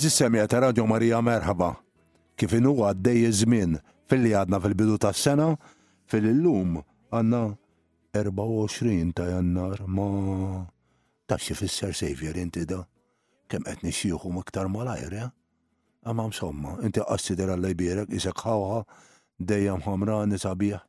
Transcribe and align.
Aziz 0.00 0.14
semja 0.16 0.46
ta' 0.48 0.62
Radio 0.64 0.86
Marija 0.88 1.18
Merħaba, 1.20 1.74
kif 2.40 2.54
inu 2.56 2.70
għaddej 2.88 3.18
iż-żmien 3.28 3.74
fil-li 4.08 4.30
għadna 4.32 4.56
fil-bidu 4.64 4.94
ta' 5.04 5.10
sena, 5.12 5.50
fil-lum 6.08 6.78
għanna 7.12 7.40
24 8.16 9.12
ta' 9.12 9.26
jannar 9.34 9.82
ma 9.84 10.06
ta' 11.28 11.36
xie 11.36 11.52
fisser 11.58 11.92
Savior 11.92 12.38
inti 12.40 12.64
da, 12.64 12.78
kem 13.44 13.68
għetni 13.68 13.92
xieħu 13.92 14.32
miktar 14.38 14.72
malajr, 14.72 15.18
ja? 15.18 15.26
Għamma 16.08 16.26
msomma, 16.32 16.76
inti 16.88 17.04
għassidera 17.04 17.58
l-lejbirek, 17.60 18.08
isek 18.16 18.40
ħawħa, 18.46 18.80
dejjem 19.36 19.84
ħamra 19.84 20.22
nisabiħ, 20.32 20.80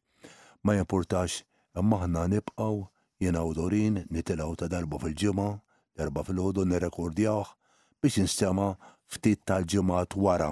ma 0.63 0.77
jimportax, 0.79 1.41
imma 1.83 1.99
ħna 2.05 2.29
nibqaw 2.37 2.79
jena 3.27 3.43
udorin 3.43 4.05
nitilaw 4.07 4.55
ta' 4.55 4.71
darba 4.71 5.03
fil-ġimma, 5.03 5.51
darba 5.99 6.23
fil-ħodu 6.23 6.63
nirekordjaħ 6.63 7.57
biex 8.01 8.17
nistema' 8.23 8.71
ftit 9.11 9.43
tal-ġimgħat 9.49 10.15
wara. 10.23 10.51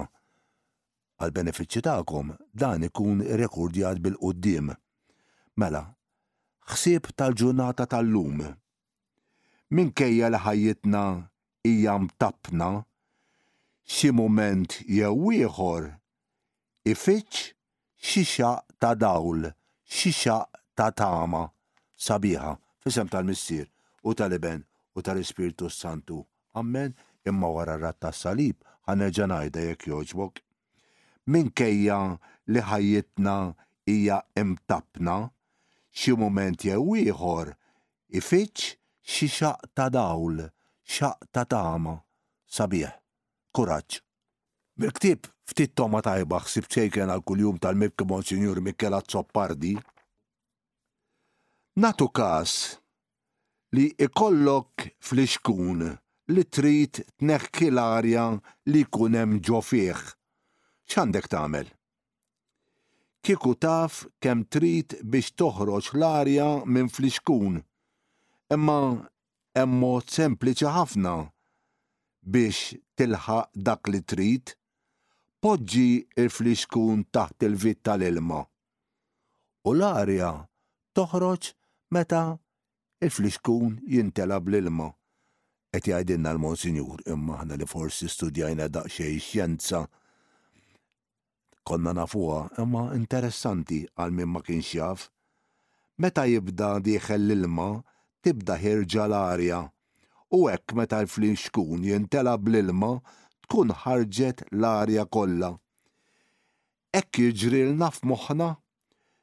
Għal 1.20 1.32
benefiċċju 1.36 1.84
tagħkom 1.86 2.32
dan 2.62 2.84
ikun 2.88 3.22
rekordjat 3.40 4.00
bil-qudiem. 4.04 4.72
Mela, 5.60 5.82
ħsieb 6.72 7.10
tal-ġurnata 7.16 7.86
tal-lum. 7.92 8.44
Minkejja 9.72 10.30
li 10.34 10.42
ħajjitna 10.44 11.04
hija 11.70 11.96
mtabna, 12.04 12.70
xi 13.90 14.10
mument 14.14 14.76
jew 14.86 15.32
ieħor 15.38 15.88
ifittx 16.90 17.52
xixa 18.00 18.52
ta' 18.80 18.94
dawl, 18.96 19.50
xixa 19.84 20.36
ta' 20.78 20.90
tama 20.96 21.44
sabiħa 22.00 22.54
fisem 22.82 23.10
tal-missier 23.12 23.66
u 24.04 24.14
tal-iben 24.16 24.62
u 24.96 25.04
tal-Ispiritu 25.04 25.68
Santu. 25.70 26.22
Amen 26.56 26.94
imma 27.28 27.48
wara 27.52 27.76
ratta 27.78 28.10
salib 28.12 28.56
ħanerġa' 28.88 29.26
ngħidha 29.30 29.62
jekk 29.66 29.88
jogħġbok. 29.90 30.42
Minkejja 31.32 31.98
li 32.52 32.62
ħajjitna 32.68 33.34
hija 33.92 34.20
imtapna, 34.42 35.16
xi 35.92 36.14
mument 36.16 36.64
jew 36.64 36.96
ieħor 37.02 37.52
ifittx 38.18 38.76
xi 39.04 39.28
xaq 39.36 39.68
ta' 39.74 39.88
dawl, 39.92 40.46
xaq 40.96 41.28
ta' 41.34 41.44
tama, 41.44 41.96
sabieħ, 42.56 42.94
kuraġġ. 43.54 44.00
Bil-ktib 44.80 45.28
ftit 45.50 45.74
toma 45.76 46.00
tajba 46.02 46.40
ħsib 46.46 46.70
ċejken 46.72 47.10
għal 47.12 47.22
kuljum 47.26 47.58
tal-mibki 47.60 48.06
Monsignor 48.08 48.62
Mikkela 48.64 49.02
Zoppardi. 49.04 49.74
Natu 51.76 52.08
kas 52.08 52.78
li 53.74 53.90
ikollok 54.02 54.88
fl-iskun 55.02 55.92
li 56.34 56.44
trid 56.46 57.00
tneħħi 57.20 57.68
l-arja 57.72 58.24
li 58.70 58.80
kunem 58.96 59.38
ġo 59.46 59.58
fih. 59.66 60.02
ċandek 60.90 61.26
tagħmel? 61.32 61.70
Kiku 63.26 63.52
taf 63.60 64.04
kemm 64.22 64.44
trid 64.48 64.94
biex 65.02 65.32
toħroġ 65.40 65.90
l-arja 65.98 66.46
minn 66.70 66.88
fliskun, 66.88 67.58
imma 68.54 68.76
hemm 69.58 69.80
mod 69.82 70.10
sempliċi 70.14 70.70
ħafna 70.76 71.16
biex 72.36 72.78
tilħaq 73.00 73.50
dak 73.68 73.90
li 73.92 74.02
trid, 74.14 74.54
poġġi 75.42 75.88
il-fliskun 76.24 77.04
taħt 77.14 77.46
il-vit 77.50 77.82
tal-ilma. 77.88 78.44
U 79.66 79.74
l-arja 79.74 80.30
toħroġ 80.96 81.52
meta 81.96 82.22
il-fliskun 83.02 83.76
jintela 83.90 84.38
bl-ilma 84.40 84.90
qed 85.70 85.86
jgħidilna 85.86 86.30
l-Monsinjur 86.34 87.02
imma 87.14 87.34
aħna 87.40 87.56
li 87.60 87.66
forsi 87.72 88.08
studjajna 88.10 88.64
daqsxejn 88.74 89.20
xjenza 89.26 89.82
konna 91.70 91.92
nafuha 91.94 92.40
imma 92.58 92.82
interessanti 92.96 93.78
għal 93.94 94.14
min 94.16 94.32
ma 94.34 94.42
kienx 94.46 94.72
jaf. 94.80 95.04
Meta 96.02 96.24
jibda 96.26 96.72
dieħel 96.86 97.26
l-ilma 97.28 97.68
tibda 98.24 98.56
ħirġa 98.64 99.04
l-arja 99.06 99.60
u 100.36 100.42
hekk 100.50 100.74
meta 100.80 100.98
l-flinxkun 101.04 101.86
jintela 101.86 102.34
bl-ilma 102.38 102.90
tkun 103.46 103.70
ħarġet 103.84 104.48
l-arja 104.50 105.06
kollha. 105.06 105.52
Ekk 106.98 107.30
l-naf 107.30 108.00
f'moħħna? 108.02 108.50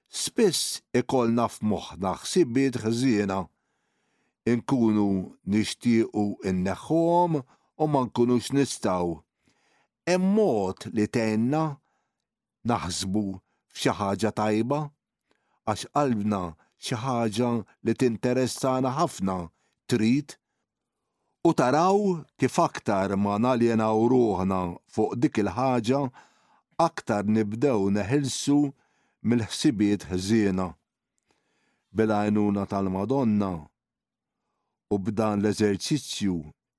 Spiss 0.07 0.79
ikoll 0.95 1.35
naf 1.35 1.59
f'moħħna 1.59 2.15
ħsibiet 2.23 2.79
ħżiena 2.87 3.43
inkunu 4.51 5.07
nixtiequ 5.51 6.27
inneħħuhom 6.49 7.39
u 7.41 7.85
ma 7.91 8.03
nkunux 8.07 8.51
nistaw. 8.57 9.09
Hemm 10.07 10.29
mod 10.37 10.87
li 10.95 11.05
tenna 11.15 11.63
naħsbu 12.71 13.23
f'xi 13.73 13.95
ħaġa 13.99 14.31
tajba 14.39 14.79
għax 15.71 15.91
qalbna 15.97 16.41
xi 16.79 16.99
ħaġa 17.03 17.49
li 17.87 17.97
tinteressana 18.03 18.93
ħafna 18.99 19.37
trid 19.91 20.37
u 21.47 21.53
taraw 21.59 21.99
kif 22.39 22.57
aktar 22.63 23.17
ma 23.19 23.35
naljenaw 23.43 24.07
ruħna 24.13 24.61
fuq 24.95 25.19
dik 25.25 25.41
il-ħaġa 25.43 26.01
aktar 26.87 27.27
nibdew 27.35 27.89
neħilsu 27.99 28.61
mill-ħsibiet 29.27 30.07
ħżiena. 30.13 30.71
Bil-għajnuna 31.97 32.63
tal-Madonna 32.71 33.53
u 34.93 34.97
b'dan 35.03 35.43
l-eżerċizzju 35.43 36.35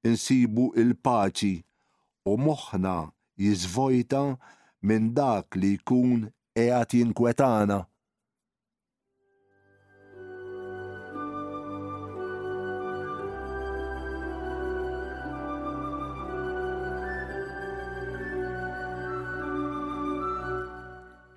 insibu 0.08 0.70
il-paċi 0.82 1.54
u 2.30 2.38
moħħna 2.46 2.94
jizvojta 3.44 4.22
minn 4.88 5.10
dak 5.19 5.58
li 5.60 5.74
jkun 5.76 6.26
qiegħed 6.56 6.96
jinkwetana. 7.00 7.80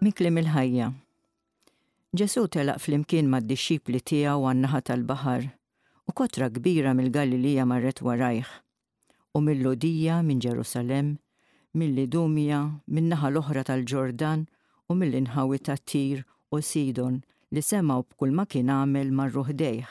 Miklim 0.01 0.39
il-ħajja. 0.41 0.87
Ġesu 2.17 2.47
telaq 2.55 2.81
fl-imkien 2.81 3.27
mad-disċipli 3.31 3.99
tiegħu 4.11 4.47
għan-naħa 4.49 4.79
tal-baħar 4.89 5.43
u 6.11 6.13
kotra 6.13 6.49
kbira 6.51 6.91
mill-Galilija 6.91 7.63
marret 7.71 8.01
warajħ, 8.03 8.47
u 9.39 9.41
mill-Lodija 9.45 10.17
minn 10.27 10.41
Ġerusalem, 10.43 11.11
mill 11.79 11.93
lidumija 11.95 12.57
min-naħa 12.97 13.29
l-oħra 13.31 13.63
tal-Ġordan 13.69 14.43
u 14.91 14.97
mill-inħawi 14.99 15.61
ta' 15.67 15.77
Tir 15.87 16.25
u 16.51 16.59
Sidon 16.69 17.21
li 17.55 17.63
semaw 17.63 18.03
b'kull 18.09 18.35
ma 18.35 18.43
kien 18.45 18.73
għamel 18.75 19.13
marruħdejħ. 19.21 19.87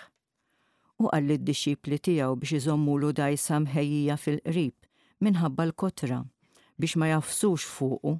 U 1.00 1.08
għalli 1.08 1.38
d-disċipli 1.40 2.00
tijaw 2.10 2.36
biex 2.42 2.58
iżommu 2.60 2.98
l 3.00 3.14
dajsa 3.22 3.62
mħejjija 3.64 4.18
fil-qrib 4.26 4.76
minħabba 5.24 5.70
l-kotra 5.70 6.20
biex 6.76 7.00
ma 7.00 7.08
jafsux 7.14 7.64
fuqu 7.78 8.18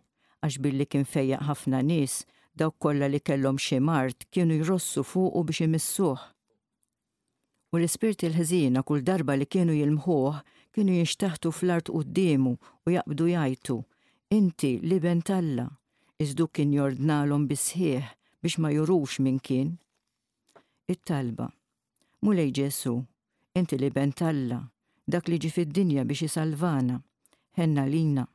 għax 0.49 0.61
billi 0.69 0.89
kien 0.89 1.05
fejjaq 1.05 1.51
ħafna 1.53 1.85
nies 1.93 2.23
dawk 2.57 2.81
kollha 2.87 3.13
li 3.13 3.21
kellhom 3.21 3.61
xi 3.61 3.77
mart 3.93 4.25
kienu 4.33 4.57
jrossu 4.65 5.05
fuqu 5.05 5.45
biex 5.53 5.69
imissuh 5.69 6.31
U 7.71 7.79
l-ispirti 7.79 8.27
l-ħżina 8.27 8.81
kull 8.87 9.05
darba 9.07 9.37
li 9.39 9.47
kienu 9.47 9.75
jilmħuħ 9.79 10.39
kienu 10.75 10.95
jinxtaħtu 10.97 11.53
fl-art 11.55 11.91
d-dimu 11.95 12.55
u 12.87 12.91
jaqbdu 12.95 13.29
jajtu. 13.31 13.77
Inti 14.35 14.73
li 14.83 14.99
bentalla, 15.05 15.69
izdu 16.19 16.49
kien 16.51 16.75
jordnalhom 16.75 17.45
bisħieħ 17.53 18.09
biex 18.43 18.59
ma 18.59 18.73
jurux 18.75 19.21
minn 19.23 19.39
kien. 19.47 19.71
It-talba, 20.91 21.47
mulej 22.27 22.51
Ġesu, 22.59 22.97
inti 23.55 23.79
li 23.79 23.91
bentalla, 23.95 24.61
dak 25.07 25.31
li 25.31 25.39
ġi 25.39 25.53
fid-dinja 25.55 26.03
biex 26.11 26.27
jisalvana, 26.27 26.99
henna 27.59 27.87
lina. 27.87 28.27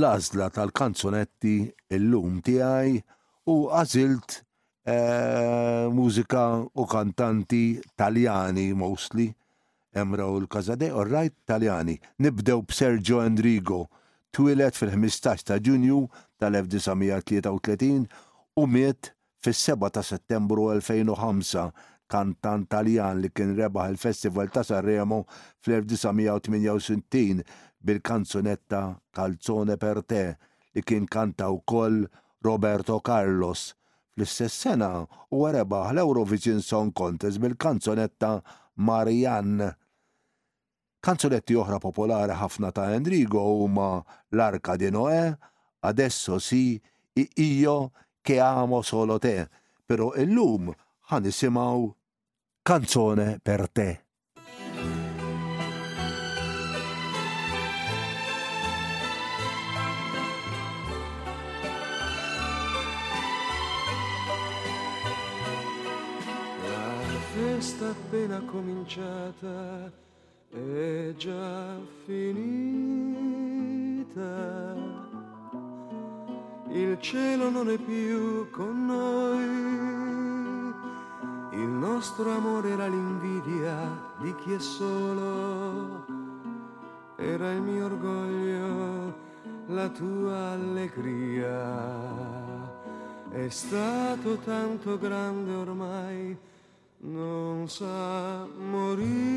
l-azla 0.00 0.48
tal-kanzunetti 0.56 1.54
il-lum 1.96 2.40
tiegħi 2.46 2.96
u 3.52 3.56
għażilt 3.74 4.32
eh, 4.88 5.86
mużika 5.94 6.44
u 6.80 6.84
kantanti 6.94 7.62
taljani 8.00 8.70
mostly 8.72 9.28
emra 10.00 10.28
u 10.30 10.38
l-Kazade, 10.40 10.92
u 10.94 11.02
rajt 11.04 11.34
taljani. 11.50 11.96
Nibdew 12.22 12.60
b'Sergio 12.70 13.20
Andrigo 13.24 13.80
twilet 14.34 14.78
fil-15 14.78 15.44
ta' 15.50 15.58
ġunju 15.68 16.04
tal-1933 16.38 18.04
u 18.62 18.66
miet 18.74 19.12
fis-7 19.44 19.90
ta' 19.92 20.04
settembru 20.06 20.70
2005 20.78 21.74
kantant 22.10 22.66
Taljan 22.72 23.20
li 23.22 23.30
kien 23.30 23.54
rebaħ 23.56 23.92
il-Festival 23.94 24.50
ta' 24.52 24.64
Sanremo 24.66 25.22
fl-1968 25.62 27.46
bil-kanzunetta 27.86 28.80
Calzone 29.16 29.78
per 29.80 30.02
te 30.04 30.22
li 30.74 30.82
kien 30.84 31.06
kanta 31.08 31.48
wkoll 31.54 32.02
Roberto 32.44 32.98
Carlos. 33.04 33.70
Fl-istess 34.18 34.58
sena 34.66 34.90
huwa 35.30 35.52
rebaħ 35.54 35.92
l-Eurovision 35.94 36.58
Song 36.64 36.90
Contest 36.96 37.40
bil-kanzunetta 37.42 38.34
Marianne 38.86 39.70
Kanzunetti 41.00 41.54
oħra 41.56 41.78
popolari 41.80 42.34
ħafna 42.36 42.74
ta' 42.76 42.90
Endrigo 42.96 43.40
huma 43.62 44.02
L-Arka 44.34 44.74
di 44.82 44.90
Noè, 44.92 45.22
Adesso 45.82 46.38
si, 46.38 46.78
Io 47.14 47.90
che 48.20 48.38
amo 48.38 48.82
solo 48.82 49.16
te, 49.18 49.48
pero 49.86 50.12
illum 50.20 50.68
ħan 51.08 51.24
isimaw 51.26 51.88
Canzone 52.62 53.38
per 53.42 53.70
te. 53.70 54.04
La 66.66 66.92
festa 67.32 67.88
appena 67.88 68.40
cominciata 68.42 69.90
è 70.52 71.14
già 71.16 71.76
finita. 72.04 74.76
Il 76.72 76.98
cielo 77.00 77.48
non 77.50 77.70
è 77.70 77.78
più 77.78 78.50
con 78.50 78.86
noi. 78.86 80.28
Il 81.60 81.68
nostro 81.68 82.30
amore 82.30 82.70
era 82.70 82.86
l'invidia 82.86 83.76
di 84.16 84.34
chi 84.34 84.54
è 84.54 84.58
solo, 84.58 86.06
era 87.16 87.52
il 87.52 87.60
mio 87.60 87.84
orgoglio, 87.84 89.14
la 89.66 89.86
tua 89.90 90.52
allegria. 90.52 91.52
È 93.28 93.46
stato 93.50 94.38
tanto 94.38 94.96
grande 94.96 95.52
ormai, 95.52 96.34
non 97.00 97.68
sa 97.68 98.46
morire. 98.46 99.28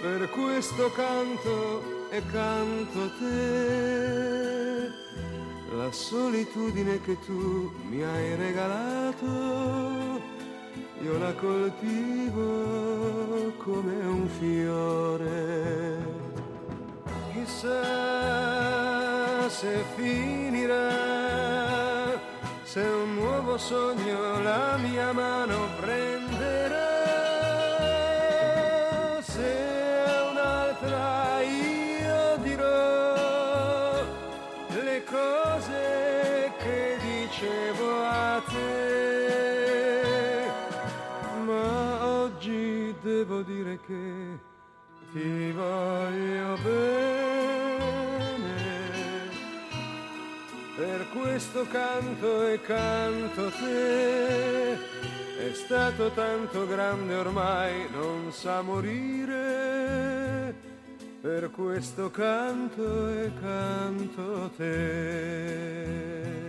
Per 0.00 0.30
questo 0.30 0.90
canto 0.92 2.08
e 2.10 2.22
canto 2.30 3.10
te 3.18 5.00
la 5.72 5.90
solitudine 5.90 7.00
che 7.00 7.16
tu 7.24 7.72
mi 7.88 8.02
hai 8.02 8.34
regalato, 8.36 9.24
io 11.02 11.18
la 11.18 11.32
coltivo 11.32 13.50
come 13.56 13.96
un 14.04 14.28
fiore. 14.38 15.96
Chissà 17.32 19.48
se 19.48 19.84
finirà, 19.96 20.90
se 22.64 22.80
un 22.80 23.14
nuovo 23.14 23.56
sogno 23.56 24.42
la 24.42 24.76
mia 24.78 25.10
mano 25.12 25.68
prende 25.80 26.11
devo 43.24 43.42
dire 43.42 43.78
che 43.86 44.38
ti 45.12 45.52
voglio 45.52 46.58
bene. 46.64 48.50
Per 50.74 51.06
questo 51.16 51.64
canto 51.70 52.48
e 52.48 52.60
canto 52.62 53.48
te, 53.50 54.72
è 54.72 55.52
stato 55.54 56.10
tanto 56.10 56.66
grande 56.66 57.14
ormai, 57.14 57.88
non 57.92 58.32
sa 58.32 58.60
morire. 58.62 60.54
Per 61.20 61.50
questo 61.52 62.10
canto 62.10 63.06
e 63.08 63.30
canto 63.40 64.50
te. 64.56 66.41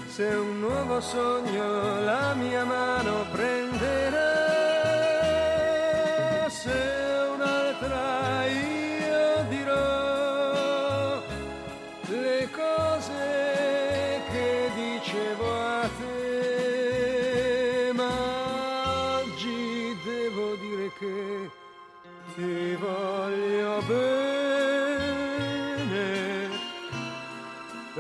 se 0.08 0.24
un 0.24 0.60
nuovo 0.60 1.00
sogno 1.00 2.00
la 2.04 2.34
mia 2.34 2.64
mano 2.64 3.26
prende 3.30 3.59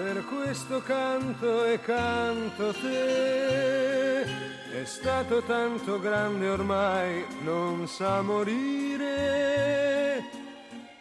per 0.02 0.24
questo 0.24 0.80
canto 0.82 1.64
e 1.66 1.78
canto 1.80 2.72
te. 2.72 4.22
È 4.80 4.84
stato 4.84 5.42
tanto 5.42 6.00
grande 6.00 6.48
ormai, 6.48 7.26
non 7.42 7.86
sa 7.86 8.22
morire. 8.22 9.08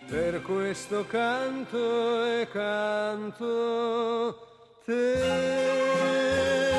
Per 0.05 0.41
questo 0.41 1.05
canto 1.07 2.25
e 2.25 2.47
canto 2.51 4.47
te. 4.83 6.77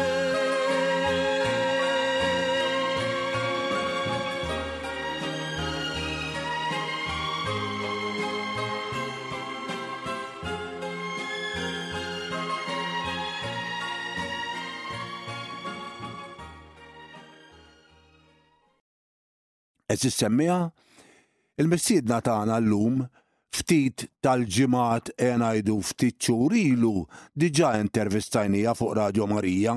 Eż 19.90 20.04
semmiha 20.20 20.59
il-missiedna 21.59 22.20
tagħna 22.26 22.61
llum 22.62 23.00
ftit 23.54 24.04
tal-ġimat 24.23 25.11
enajdu 25.26 25.80
ftit 25.88 26.14
ċurilu 26.28 26.92
diġa 27.35 27.73
intervistajnija 27.82 28.76
fuq 28.78 28.92
Radio 29.00 29.26
Marija 29.32 29.75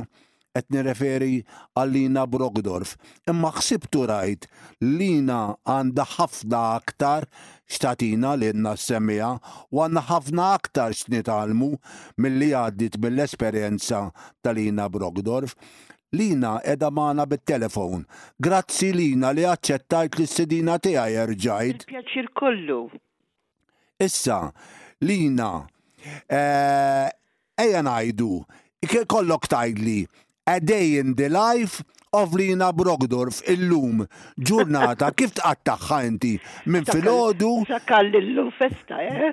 qed 0.53 0.69
nireferi 0.75 1.39
għal 1.73 1.95
Lina 1.95 2.27
Brogdorf 2.29 2.91
imma 3.33 3.49
ħsibtu 3.57 4.03
rajt 4.11 4.45
Lina 4.85 5.39
għandha 5.65 6.05
ħafna 6.19 6.61
aktar 6.77 7.25
xtatina 7.73 8.35
li 8.37 8.51
s 8.75 8.85
semmija 8.93 9.31
u 9.73 9.81
għandna 9.81 10.03
ħafna 10.11 10.51
aktar 10.59 10.93
x'nitalmu 10.93 11.71
milli 12.21 12.51
għaddit 12.61 13.01
mill-esperjenza 13.01 14.03
tal-Lina 14.45 14.85
Brogdorf 14.93 15.57
Lina 16.13 16.59
edha 16.63 16.91
maħna 16.93 17.25
bit-telefon. 17.29 18.03
Grazzi 18.45 18.91
Lina 18.93 19.31
li 19.33 19.45
għacċettajt 19.49 20.17
li 20.19 20.25
s-sidina 20.29 20.75
tija 20.81 21.07
jerġajt. 21.09 21.87
Pjaċir 21.89 22.27
kollu. 22.37 22.79
Issa, 24.03 24.37
Lina, 25.07 25.49
ejja 26.29 27.13
eh, 27.57 27.85
najdu, 27.85 28.43
kollok 29.07 29.47
tajdli, 29.53 30.01
a 30.51 30.57
day 30.59 30.99
in 30.99 31.15
the 31.15 31.29
life 31.31 31.81
Ovlina 32.13 32.69
Brogdorf 32.77 33.39
illum 33.49 34.03
ġurnata 34.49 35.07
kif 35.17 35.31
tqattaħħa 35.39 35.97
inti 36.09 36.33
minn 36.69 36.85
filgħodu. 36.85 37.49
lum 38.35 38.51
festa, 38.59 38.99
eh? 39.01 39.31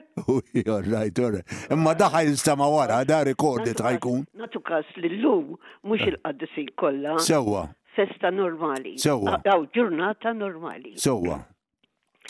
Jorrajt, 0.66 1.18
jorrajt. 1.20 1.54
Imma 1.76 1.92
daħħa 2.00 2.22
istama 2.30 2.68
wara, 2.72 3.02
da 3.04 3.18
rekordet 3.28 3.82
ħajkun. 3.84 4.24
Natu 4.40 4.62
kas 4.64 4.88
l-lum, 4.96 5.58
mhux 5.84 6.06
eh. 6.08 6.14
il-qaddisin 6.14 6.72
kollha. 6.80 7.18
Sewa, 7.20 7.66
Festa 7.96 8.30
normali. 8.32 8.94
Sewwa. 8.96 9.36
Daw 9.44 9.66
ġurnata 9.76 10.32
normali. 10.32 10.94
Sewa. 10.96 11.36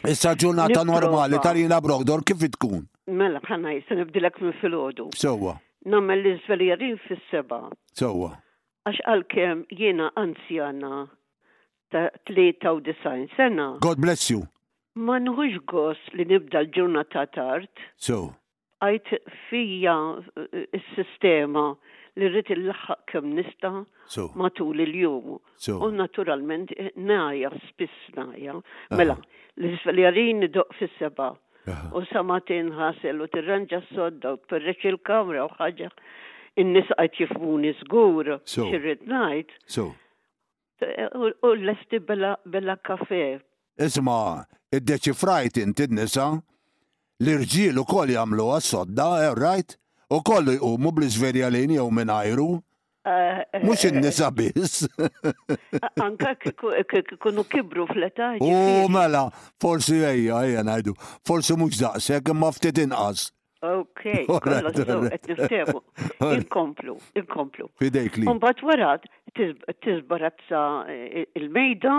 Issa 0.09 0.35
ġurnata 0.35 0.83
normali 0.83 1.38
tarina 1.45 1.78
Brogdor 1.80 2.25
kif 2.26 2.42
tkun? 2.59 2.88
Mela, 3.07 3.38
ħana 3.47 3.76
jisa 3.78 3.95
nibdilek 4.02 4.42
minn 4.42 4.59
filgħodu. 4.59 5.11
Sewa. 5.14 5.61
Nammel 5.87 6.25
l-izveljerin 6.25 6.99
fis-seba. 7.07 7.69
Sewa 7.95 8.35
għax 8.89 9.01
għalkemm 9.13 9.65
jiena 9.77 10.07
anzjana 10.17 11.01
ta' 11.93 12.07
93 12.31 13.27
sena. 13.37 13.77
God 13.81 13.99
bless 14.01 14.31
you. 14.31 14.47
Ma 14.97 15.19
nħuġ 15.21 15.59
gos 15.71 16.01
li 16.17 16.25
nibda 16.27 16.63
l-ġurnata 16.65 17.27
tard. 17.35 17.69
So. 17.97 18.33
Għajt 18.81 19.11
fija 19.51 19.97
eh, 20.17 20.79
s-sistema 20.81 21.75
li 22.19 22.31
rrit 22.31 22.51
il-laħħaq 22.57 23.05
kem 23.13 23.29
nista 23.37 23.75
so. 24.09 24.31
matul 24.35 24.81
il-jum. 24.87 25.37
So. 25.61 25.77
U 25.85 25.93
naturalment 25.93 26.73
eh, 26.77 26.91
naja, 26.97 27.53
spiss 27.69 28.09
naja. 28.17 28.57
Mela, 28.97 29.19
l-isfaljarin 29.61 30.47
doq 30.57 30.73
fis-seba. 30.81 31.35
U 31.95 32.01
samatin 32.09 32.73
ħasel 32.75 33.21
u 33.23 33.27
tirranġa 33.31 33.83
s-sodda 33.85 34.33
u 34.35 34.41
perreċ 34.51 34.89
il-kamra 34.95 35.45
u 35.47 35.51
ħagġa 35.61 35.91
in-nies 36.59 36.88
qed 36.99 37.14
jifmuni 37.19 37.75
żgur 37.80 38.33
xirrid 38.49 39.04
ngħid. 39.09 39.52
So. 39.66 39.88
U 41.45 41.52
lesti 41.66 41.99
bella 42.02 42.76
kafe. 42.87 43.23
Isma, 43.80 44.45
id-deċifrajt 44.73 45.61
inti 45.61 45.87
nisa 45.92 46.30
l-irġiel 47.21 47.78
u 47.80 47.85
koll 47.85 48.14
jamlu 48.14 48.49
għas-sodda, 48.54 49.09
eh, 49.26 49.35
right? 49.37 49.76
U 50.11 50.23
kollu 50.26 50.57
jqumu 50.57 50.92
bl-izverjalini 50.97 51.76
jew 51.78 51.88
minn 51.95 52.11
ajru. 52.11 52.50
Eh, 53.07 53.61
mux 53.62 53.85
eh, 53.85 53.90
il-nisa 53.92 54.30
bis. 54.30 54.88
Anka 56.02 56.35
kunu 56.57 57.45
kibru 57.49 57.87
fl-età. 57.87 58.35
U 58.42 58.88
mela, 58.90 59.28
forsi 59.62 60.00
għajja, 60.00 60.40
għajja 60.40 60.64
najdu. 60.66 60.95
Forsi 61.26 61.57
mux 61.57 61.78
daqsek, 61.80 62.33
ma 62.35 62.50
ftit 62.57 62.78
inqas. 62.83 63.30
Ok, 63.62 64.02
kollox 64.40 64.76
so 64.76 64.85
qed 64.85 65.26
niftehu. 65.29 65.81
Inkomplu, 66.37 66.95
inkomplu. 67.21 67.67
Fidejk 67.83 68.17
li. 68.23 68.29
Mbagħad 68.38 68.62
wara 68.64 68.95
tiżbarazza 69.85 70.61
eh, 70.93 71.26
il-mejda 71.37 71.93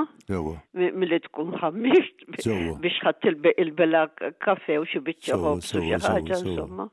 milli 0.74 1.20
tkun 1.28 1.54
ħammixt 1.62 2.26
biex 2.32 2.98
ħadd 3.06 3.54
il-bela 3.54 4.08
kafe 4.42 4.80
u 4.82 4.90
xi 4.90 5.04
biċċa 5.10 5.38
ħobsu 5.44 5.84
xi 5.86 6.02
ħaġa 6.10 6.42
insomma. 6.42 6.90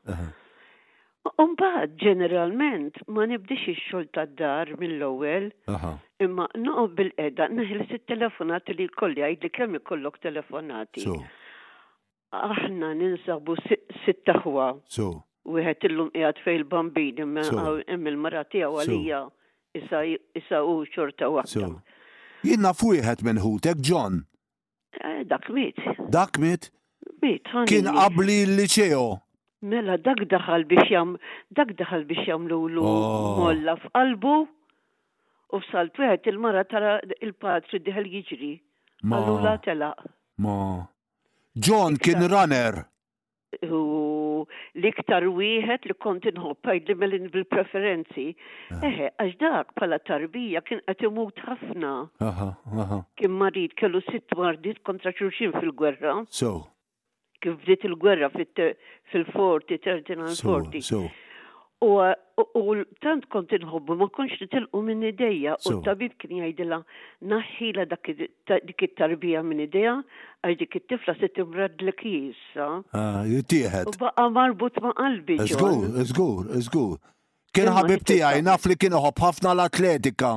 Umbad, 1.42 1.96
ġeneralment, 2.00 3.00
ma 3.12 3.26
nibdix 3.28 3.64
ix-xogħol 3.72 4.06
tad-dar 4.16 4.70
mill-ewwel, 4.80 5.50
imma 6.24 6.46
noqob 6.60 6.94
bil-qeda 7.00 7.50
naħil 7.52 7.84
sit 7.90 8.06
telefonati 8.08 8.76
li 8.78 8.86
jkolli 8.92 9.24
għajd 9.26 9.44
li 9.44 9.50
kemm 9.58 9.80
ikollok 9.80 10.20
telefonati 10.24 11.08
aħna 12.36 12.88
ninsabu 13.00 13.54
sitta 14.04 14.34
ħwa. 14.44 14.66
So. 14.88 15.10
Wieħed 15.48 15.88
illum 15.88 16.10
qiegħed 16.12 16.50
l 16.58 16.64
bambini 16.68 17.24
hemm 17.24 18.08
il-mara 18.12 18.42
tiegħu 18.52 18.82
għalija 18.82 19.20
issa 19.78 20.64
hu 20.64 20.74
xorta 20.92 21.30
waħda. 21.32 21.70
Jien 22.44 22.60
naf 22.64 22.82
wieħed 22.84 23.24
minn 23.24 23.40
ħutek 23.44 23.80
John. 23.84 24.22
Eh, 24.98 25.24
dak 25.30 25.48
mit. 25.52 25.78
Dak 26.12 26.38
mit? 26.40 26.68
Mit. 27.22 27.48
Kien 27.70 27.88
qabli 27.96 28.42
l-liċeo. 28.44 29.06
Mela 29.66 29.96
dak 29.98 30.20
daħal 30.30 30.68
biex 30.70 30.92
jam 30.92 31.16
dak 31.56 31.72
daħal 31.80 32.04
biex 32.10 32.28
jamlu 32.28 32.60
oh. 32.78 33.40
molla 33.40 33.74
f'qalbu 33.82 34.36
u 35.56 35.62
f'salt 35.64 35.96
wieħed 35.98 36.28
il-mara 36.34 36.66
tara 36.68 36.98
il-patri 37.18 37.80
diħal 37.88 38.12
jiġri. 38.12 38.52
Ma. 39.08 39.56
telaq. 39.64 40.06
Ma. 40.42 40.60
John 41.52 41.96
kien 41.96 42.20
runner. 42.28 42.84
U 43.64 44.44
liktar 44.76 45.24
wieħed 45.24 45.88
li 45.88 45.94
kont 45.98 46.26
inħobb 46.30 46.68
jgħidli 46.76 47.30
bil-preferenzi. 47.32 48.26
Ah. 48.70 48.82
Eħe, 48.84 49.08
għax 49.24 49.38
dak 49.40 49.72
pala 49.80 49.98
tarbija 49.98 50.60
kien 50.62 50.82
qed 50.86 51.06
imut 51.08 51.40
ħafna. 51.40 51.94
Kien 53.16 53.32
marid 53.32 53.74
kellu 53.80 54.02
sitt 54.10 54.34
wardit 54.36 54.82
kontra 54.84 55.12
xulxin 55.16 55.56
fil-gwerra. 55.56 56.20
So. 56.28 56.66
Kif 57.40 57.56
bdiet 57.64 57.86
il-gwerra 57.88 58.28
fil-40, 58.34 59.80
39, 59.80 60.44
40. 60.44 61.06
U 62.54 62.84
tant 63.04 63.24
kont 63.30 63.52
inħobbu, 63.54 63.94
ma 64.00 64.06
konx 64.10 64.34
nitilqu 64.42 64.80
minn 64.82 65.04
ideja. 65.06 65.52
U 65.70 65.76
tabib 65.86 66.16
kien 66.18 66.40
jgħidilha 66.40 66.78
naħħila 67.30 67.84
dik 67.92 68.82
it-tarbija 68.88 69.42
minn 69.46 69.62
ideja, 69.64 69.92
għal 70.42 70.56
dik 70.60 70.74
it-tifla 70.80 71.14
se 71.20 71.30
timradlek 71.36 72.02
jissa. 72.08 72.66
Ah, 72.90 73.22
U 73.22 73.94
baqa 74.02 74.26
marbut 74.34 74.80
ma' 74.82 74.92
qalbi. 74.98 75.38
Zgur, 75.46 76.02
zgur, 76.10 76.50
zgur. 76.66 76.98
Kien 77.54 77.70
ħabib 77.78 78.02
tiegħi 78.10 78.42
naf 78.44 78.66
li 78.68 78.76
kien 78.80 78.98
ħob 78.98 79.22
ħafna 79.28 79.54
l-atletika. 79.54 80.32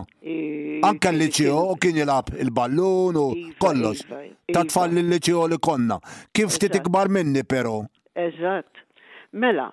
Anke 0.86 1.10
l-liċeo 1.10 1.58
u 1.74 1.76
kien 1.82 1.98
jilab 2.02 2.32
il-ballun 2.38 3.18
u 3.20 3.26
iva, 3.38 3.58
kollox. 3.62 4.06
Iva, 4.06 4.22
ta' 4.50 4.62
iva. 4.62 4.68
tfal 4.70 4.94
l-liċeo 4.96 5.50
li 5.52 5.60
konna. 5.62 5.98
Kif 6.32 6.58
titikbar 6.62 7.10
minni 7.14 7.42
pero? 7.50 7.82
Eżatt. 8.14 8.86
Mela, 9.32 9.70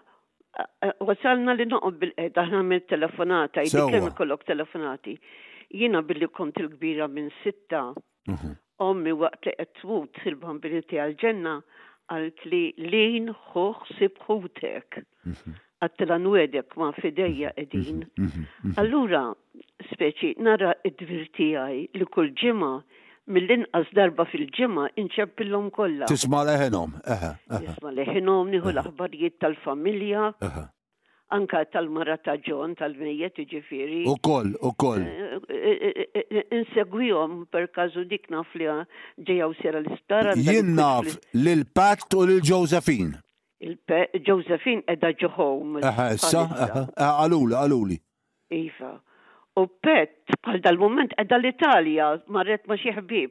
wasalna 1.06 1.54
li 1.56 1.66
noqob 1.70 1.98
bil-qed 2.00 2.36
eh, 2.38 2.44
aħna 2.44 2.78
telefonata 2.92 3.62
jdi 3.64 3.82
kemm 3.92 4.08
ikollok 4.12 4.44
telefonati. 4.50 5.14
Jiena 5.82 6.00
billi 6.02 6.28
kont 6.34 6.58
il-kbira 6.62 7.08
minn 7.12 7.28
sitta. 7.42 7.82
Mhm. 8.28 8.56
Ommi 8.86 9.12
waqt 9.22 9.48
li 9.50 9.54
qed 9.58 9.72
twut 9.80 10.20
il 10.26 10.36
għal 10.36 11.16
ġenna 11.22 11.56
għalt 12.14 12.44
li 12.50 12.64
lin 12.90 13.30
ħuħ 13.52 13.94
sibħutek. 13.98 15.00
Mhm. 15.32 15.56
Għattila 15.86 16.16
nwedek 16.18 16.74
ma 16.80 16.90
fidejja 16.96 17.52
mhm. 17.54 17.62
edin. 17.62 18.76
Allura, 18.82 19.26
speċi, 19.92 20.34
nara 20.42 20.72
id-dvirtijaj 20.84 21.76
li 21.94 22.06
kull 22.16 22.32
ġima 22.34 22.72
mill-inqas 23.32 23.88
darba 23.96 24.24
fil-ġimma 24.30 24.88
inċempillhom 25.00 25.68
kollha. 25.76 26.08
Tisma' 26.10 26.42
leħenom, 26.48 26.94
eħe. 27.14 27.30
Tisma' 27.58 27.92
leħenom, 28.00 28.50
nieħu 28.54 28.72
l-aħbarijiet 28.72 29.36
tal-familja, 29.42 30.28
anka 31.36 31.62
tal-mara 31.74 32.16
ta' 32.24 32.38
ġon, 32.44 32.76
tal-mejjet 32.80 33.42
ġifiri. 33.52 34.02
U 34.10 34.16
koll, 34.24 34.54
u 34.64 34.72
koll. 34.80 35.04
Eh, 35.04 35.40
eh, 35.46 36.06
eh, 36.08 36.54
Insegwijom 36.58 37.42
per 37.52 37.68
kazu 37.76 38.06
dik 38.10 38.30
naf 38.32 38.54
li 38.58 38.68
ġejaw 39.28 39.50
sera 39.60 39.82
l-istara. 39.84 40.34
Jien 40.36 40.72
naf 40.78 41.10
l-Pat 41.36 42.16
u 42.18 42.24
l-Josephine. 42.30 43.20
Il-Josephine 43.60 44.84
edha 44.88 45.12
ġoħom. 45.20 45.80
sa, 46.16 46.46
eħe, 46.66 46.86
għaluli, 47.08 47.60
għaluli. 47.62 48.00
Iva. 48.64 48.94
U 49.58 49.66
pet, 49.82 50.34
għal 50.46 50.60
dal-moment, 50.64 51.14
għedda 51.18 51.38
l-Italja, 51.40 52.08
marret 52.34 52.66
ma 52.70 52.76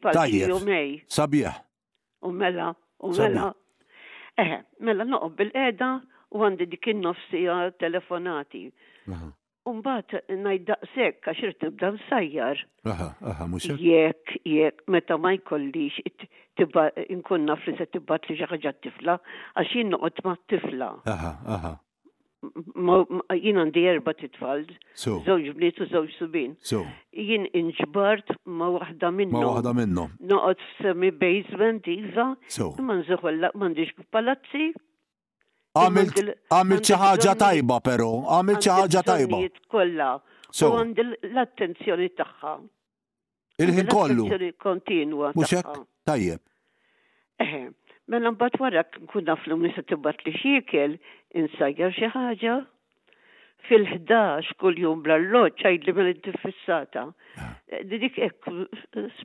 pa' 0.04 0.14
għal 0.26 0.36
jomej. 0.54 0.90
Sabieħ. 1.08 1.62
U 2.28 2.32
mela, 2.36 2.72
u 3.06 3.12
mela. 3.16 3.52
Eh, 4.38 4.58
mela 4.86 5.06
noqob 5.08 5.38
bil-eda 5.40 5.92
u 6.36 6.42
għandi 6.46 6.68
dik 6.74 6.90
nofsi 7.00 7.46
telefonati. 7.80 8.66
Umbat 9.68 10.18
sekk, 10.28 11.28
għax 11.28 11.42
rrit 11.44 11.66
nibda 11.68 11.94
sajjar. 12.10 12.62
Aha, 12.88 13.10
aha, 13.34 13.48
mux. 13.52 13.70
Jek, 13.84 14.38
jek, 14.48 14.84
meta 14.88 15.18
ma 15.18 15.32
jkollix, 15.38 16.00
tibba, 16.58 16.90
inkunna 17.12 17.56
flisa 17.64 17.86
tibbat 17.92 18.30
li 18.30 18.38
t 18.38 18.76
tifla, 18.86 19.18
għax 19.60 19.76
jinn 19.76 19.92
noqot 19.96 20.24
ma 20.28 20.38
tifla. 20.48 20.94
Aha, 21.08 21.34
aha 21.58 21.76
jien 23.34 23.58
għandi 23.62 23.84
erba 23.92 24.14
titfall, 24.14 24.68
żewġ 24.96 25.48
bnietu, 25.58 25.86
u 25.86 25.90
żewġ 25.90 26.12
subin. 26.18 26.52
Jien 27.18 27.48
inġbart 27.60 28.30
ma' 28.46 28.70
waħda 28.76 29.10
minnhom. 29.16 29.42
Ma' 29.42 29.54
waħda 29.58 29.74
minnu. 29.80 30.04
Noqgħod 30.32 30.62
f'semi 30.68 31.10
basement 31.22 31.88
iża, 31.94 32.28
imma 32.78 33.00
nżoħolla 33.02 33.52
m'għandix 33.58 34.06
palazzi. 34.14 34.68
Għamil 35.78 36.82
ċaħġa 36.84 37.02
ħaġa 37.08 37.36
tajba 37.42 37.80
però, 37.86 38.12
għamil 38.36 38.62
xi 38.62 38.76
ħaġa 38.76 39.06
tajba. 39.12 39.42
Kollha. 39.74 40.12
So 40.50 40.72
għandi 40.78 41.06
l-attenzjoni 41.32 42.14
tagħha. 42.22 42.56
Il-ħin 43.66 43.90
kollu. 43.90 44.28
Kontinwa. 44.62 45.34
Mhux 45.34 45.58
hekk? 45.58 45.84
Tajjeb. 46.06 46.42
Mela 48.08 48.30
mbagħad 48.32 48.62
wara 48.64 48.84
nkun 49.04 49.26
naf 49.28 49.44
li 49.52 49.68
se 49.76 49.84
tibgħat 49.90 50.22
li 50.26 50.32
xiekel 50.40 50.94
insajjar 51.36 51.92
xi 51.96 52.08
ħaġa. 52.14 52.54
Fil-11 53.68 54.48
kull 54.62 54.78
jum 54.80 55.02
l 55.04 55.12
loċ 55.34 55.64
għajd 55.68 55.82
li 55.90 55.94
mela 55.98 56.12
fissata. 56.44 57.04
Ah. 57.36 57.52
Dik 57.90 58.16
ek, 58.30 58.36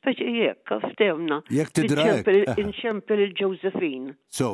speċi 0.01 0.27
jek, 0.49 0.67
ftemna. 0.89 1.37
Jek 1.61 1.71
tidrajk. 1.79 2.27
Inċempel 2.65 3.19
eh. 3.19 3.25
il-Josephine. 3.31 4.09
So 4.29 4.49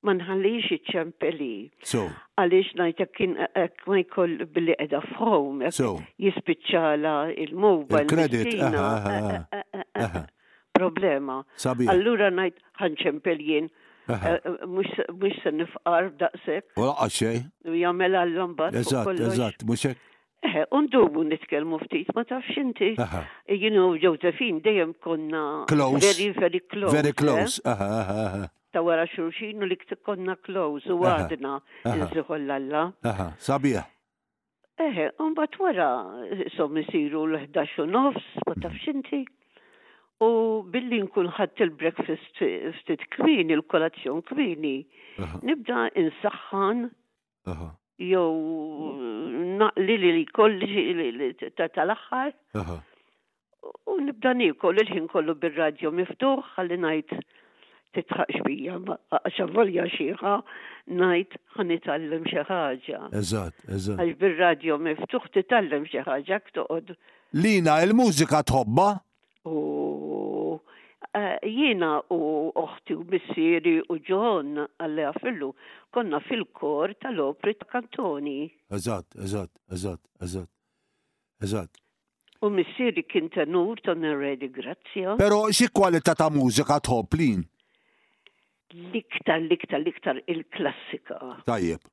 ma 0.00 0.12
nħallix 0.16 0.62
iċċempeli. 0.78 1.50
So. 1.84 2.06
Għalix 2.40 2.70
najtek 2.80 3.10
kien 3.18 3.32
hekk 3.36 3.80
ma 3.84 3.96
jkoll 4.00 4.46
billi 4.48 4.72
edha 4.80 5.02
f'home. 5.10 5.68
So. 5.76 5.98
Jispiċċala 6.24 7.18
il-mobile. 7.44 8.04
Il-credit. 8.08 8.64
problema. 10.80 11.36
Sabi. 11.64 11.86
Allura 11.92 12.30
najt 12.34 12.56
ħanċempel 12.82 13.40
jien 13.46 13.66
eh, 14.10 14.14
eh, 14.16 14.68
mux 14.68 15.40
se 15.44 15.52
nifqar 15.54 16.08
daqsek. 16.20 16.70
U 16.80 16.86
laqqaxej. 16.88 17.42
U 17.68 17.74
jamela 17.78 18.22
għall-lombat. 18.24 18.78
Eżat, 18.80 19.10
eżat, 19.28 19.66
mux 19.68 19.84
eh, 19.88 20.66
Undubu 20.76 21.22
nitkelmu 21.28 21.80
ftit, 21.84 22.10
ma 22.16 22.24
tafx 22.28 22.56
inti. 22.62 22.94
You 23.48 23.72
know, 23.74 23.90
Josephine, 24.00 24.62
dejjem 24.64 24.94
konna. 25.04 25.44
Close. 25.68 26.06
Very, 26.06 26.32
very 26.38 26.60
close. 26.72 26.94
Very 26.94 27.12
close. 27.12 27.60
Ta' 28.70 28.84
wara 28.86 29.02
xurxinu 29.10 29.66
u 29.66 29.68
li 29.68 29.76
konna 30.06 30.36
close 30.46 30.88
u 30.94 31.00
għadna 31.02 31.56
Nizzuħolla 31.96 32.56
l-la. 32.62 32.84
Sabiħ. 33.46 33.80
Eħe, 34.80 35.10
un 35.20 35.34
bat 35.36 35.58
wara, 35.60 35.90
so 36.56 36.68
misiru 36.72 37.26
l-11 37.28 37.84
nofs, 37.92 38.30
ma 38.46 38.54
tafx 38.64 38.88
inti. 38.94 39.20
U 40.20 40.28
billi 40.68 40.98
nkun 41.06 41.30
ħadd 41.32 41.62
il-breakfast 41.64 42.40
ftit 42.80 43.04
kwini, 43.16 43.54
il-kolazzjon 43.56 44.18
kwini, 44.28 44.82
nibda 45.48 45.86
insaħħan 46.02 46.82
jew 48.04 49.54
naqli 49.62 49.96
li 50.04 50.26
kolli 50.28 51.30
tal-aħħar. 51.60 52.34
U 53.88 53.96
nibda 54.04 54.34
nikol 54.36 54.82
il-ħin 54.84 55.08
kollu 55.08 55.38
bil-radio 55.40 55.92
miftuħ 55.96 56.52
għalli 56.60 56.78
ngħid 56.82 57.20
titħax 57.96 58.44
bija, 58.44 58.76
għaxan 59.22 59.56
volja 59.56 59.88
xieħa 59.96 60.34
najt 61.00 61.40
ħanitallem 61.56 62.28
xieħħaġa. 62.28 63.00
Eżat, 63.24 63.56
eżat. 63.72 63.96
Għax 64.04 64.20
bil-radio 64.20 64.76
miftuħ 64.84 65.32
titallem 65.40 65.88
xieħħaġa, 65.88 66.42
ktoqod. 66.50 66.92
Lina, 67.40 67.80
il-mużika 67.88 68.44
tħobba? 68.52 68.92
U 69.48 69.56
Eh, 71.10 71.38
jiena 71.42 71.96
u 72.14 72.52
oħti 72.54 72.94
u 72.94 73.00
missieri 73.10 73.72
u 73.82 73.96
ġon 74.06 74.60
għalli 74.62 75.04
għafillu 75.08 75.48
konna 75.90 76.20
fil-kor 76.22 76.92
tal-opri 77.02 77.54
ta' 77.58 77.66
kantoni. 77.72 78.44
Eżat, 78.70 79.16
eżat, 79.18 79.50
eżat, 79.74 79.98
eżat, 80.22 80.48
eżat. 81.42 81.80
U 82.46 82.52
missieri 82.54 83.02
kien 83.02 83.26
tenur 83.34 83.82
ta' 83.82 83.96
neredi 83.98 84.52
grazzja. 84.54 85.16
Pero 85.18 85.40
xi 85.50 85.66
kualita 85.74 86.14
ta' 86.14 86.30
mużika 86.30 86.78
tħoplin? 86.78 87.42
Liktar, 88.94 89.42
liktar, 89.50 89.82
liktar 89.82 90.22
il-klassika. 90.30 91.18
Tajjeb. 91.50 91.90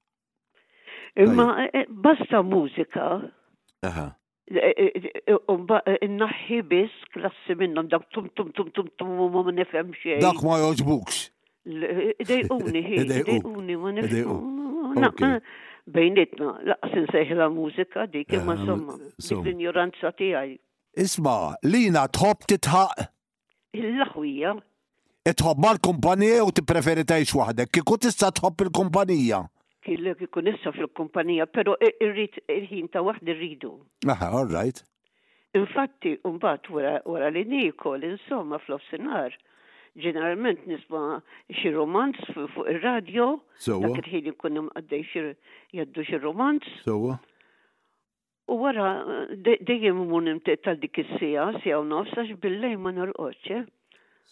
Imma 1.26 1.64
eh, 1.66 1.72
eh, 1.82 1.90
basta 1.90 2.44
mużika. 2.46 3.10
Aha. 3.82 4.12
Naħħi 4.48 6.60
bis 6.72 6.88
klassi 7.14 7.52
minnom, 7.60 7.88
dak 7.92 8.06
tum 8.16 8.30
tum 8.38 8.52
tum 8.56 8.70
tum 8.72 8.88
tum 8.98 9.10
u 9.26 9.44
ma 9.44 9.52
nifhem 9.58 9.92
xejn. 10.00 10.22
Dak 10.24 10.42
ma 10.46 10.58
joġbuks. 10.62 11.20
Dejquni, 11.68 12.86
dejquni, 13.12 13.76
ma 13.82 13.92
nifhem. 13.92 14.28
Bejnietna, 15.88 16.54
laqsin 16.68 17.06
seħla 17.14 17.50
mużika 17.52 18.06
dik, 18.12 18.34
imma 18.36 18.54
ehm, 18.56 18.66
somma, 18.68 18.94
l-ignoranza 19.44 20.10
tiegħi. 20.20 20.56
Isma, 21.00 21.36
lina 21.64 22.06
tħobb 22.12 22.46
titħaq? 22.56 22.92
Il-laħwija. 23.78 24.52
Tħobb 25.28 25.60
mal-kumpanija 25.64 26.42
u 26.48 26.50
tippreferi 26.56 27.04
tgħix 27.08 27.32
waħdek, 27.40 27.70
kieku 27.80 27.94
tista' 28.04 28.32
tħobb 28.36 28.58
il-kumpanija 28.68 29.40
kellek 29.88 30.22
ikun 30.26 30.50
issa 30.52 30.72
fil-kumpanija, 30.76 31.46
pero 31.56 31.78
irrid 31.84 32.36
il-ħin 32.52 32.90
ta' 32.92 33.04
wahdi 33.08 33.36
rridu. 33.36 33.72
Aha, 34.14 34.30
all 34.40 34.50
right. 34.52 34.82
Infatti, 35.58 36.18
umbat 36.28 36.68
wara 36.74 37.30
li 37.32 37.46
nikol, 37.48 38.04
insomma, 38.10 38.60
fl-offsinar, 38.66 39.38
ġeneralment 40.04 40.68
nisma 40.70 41.04
xi 41.62 41.72
romanz 41.78 42.20
fuq 42.36 42.68
ir-radio. 42.74 43.30
So 43.66 43.80
Dak 43.86 44.02
il-ħin 44.04 44.30
ikun 44.34 44.62
għaddej 44.68 45.06
xi 45.14 45.24
jaddu 45.80 46.06
xi 46.10 46.20
romanz. 46.26 46.68
Sewwa. 46.86 47.18
U 48.52 48.60
wara 48.62 48.92
dejjem 49.40 49.98
imur 50.06 50.24
nimtiq 50.26 50.62
tal 50.66 50.78
dik 50.84 51.00
is-sija, 51.04 51.50
sija 51.64 51.80
u 51.82 51.88
nofs 51.88 52.12
għax 52.16 52.36
billej 52.44 52.78
ma 52.80 52.94
narqodx. 52.96 53.50
Eh? 53.58 53.66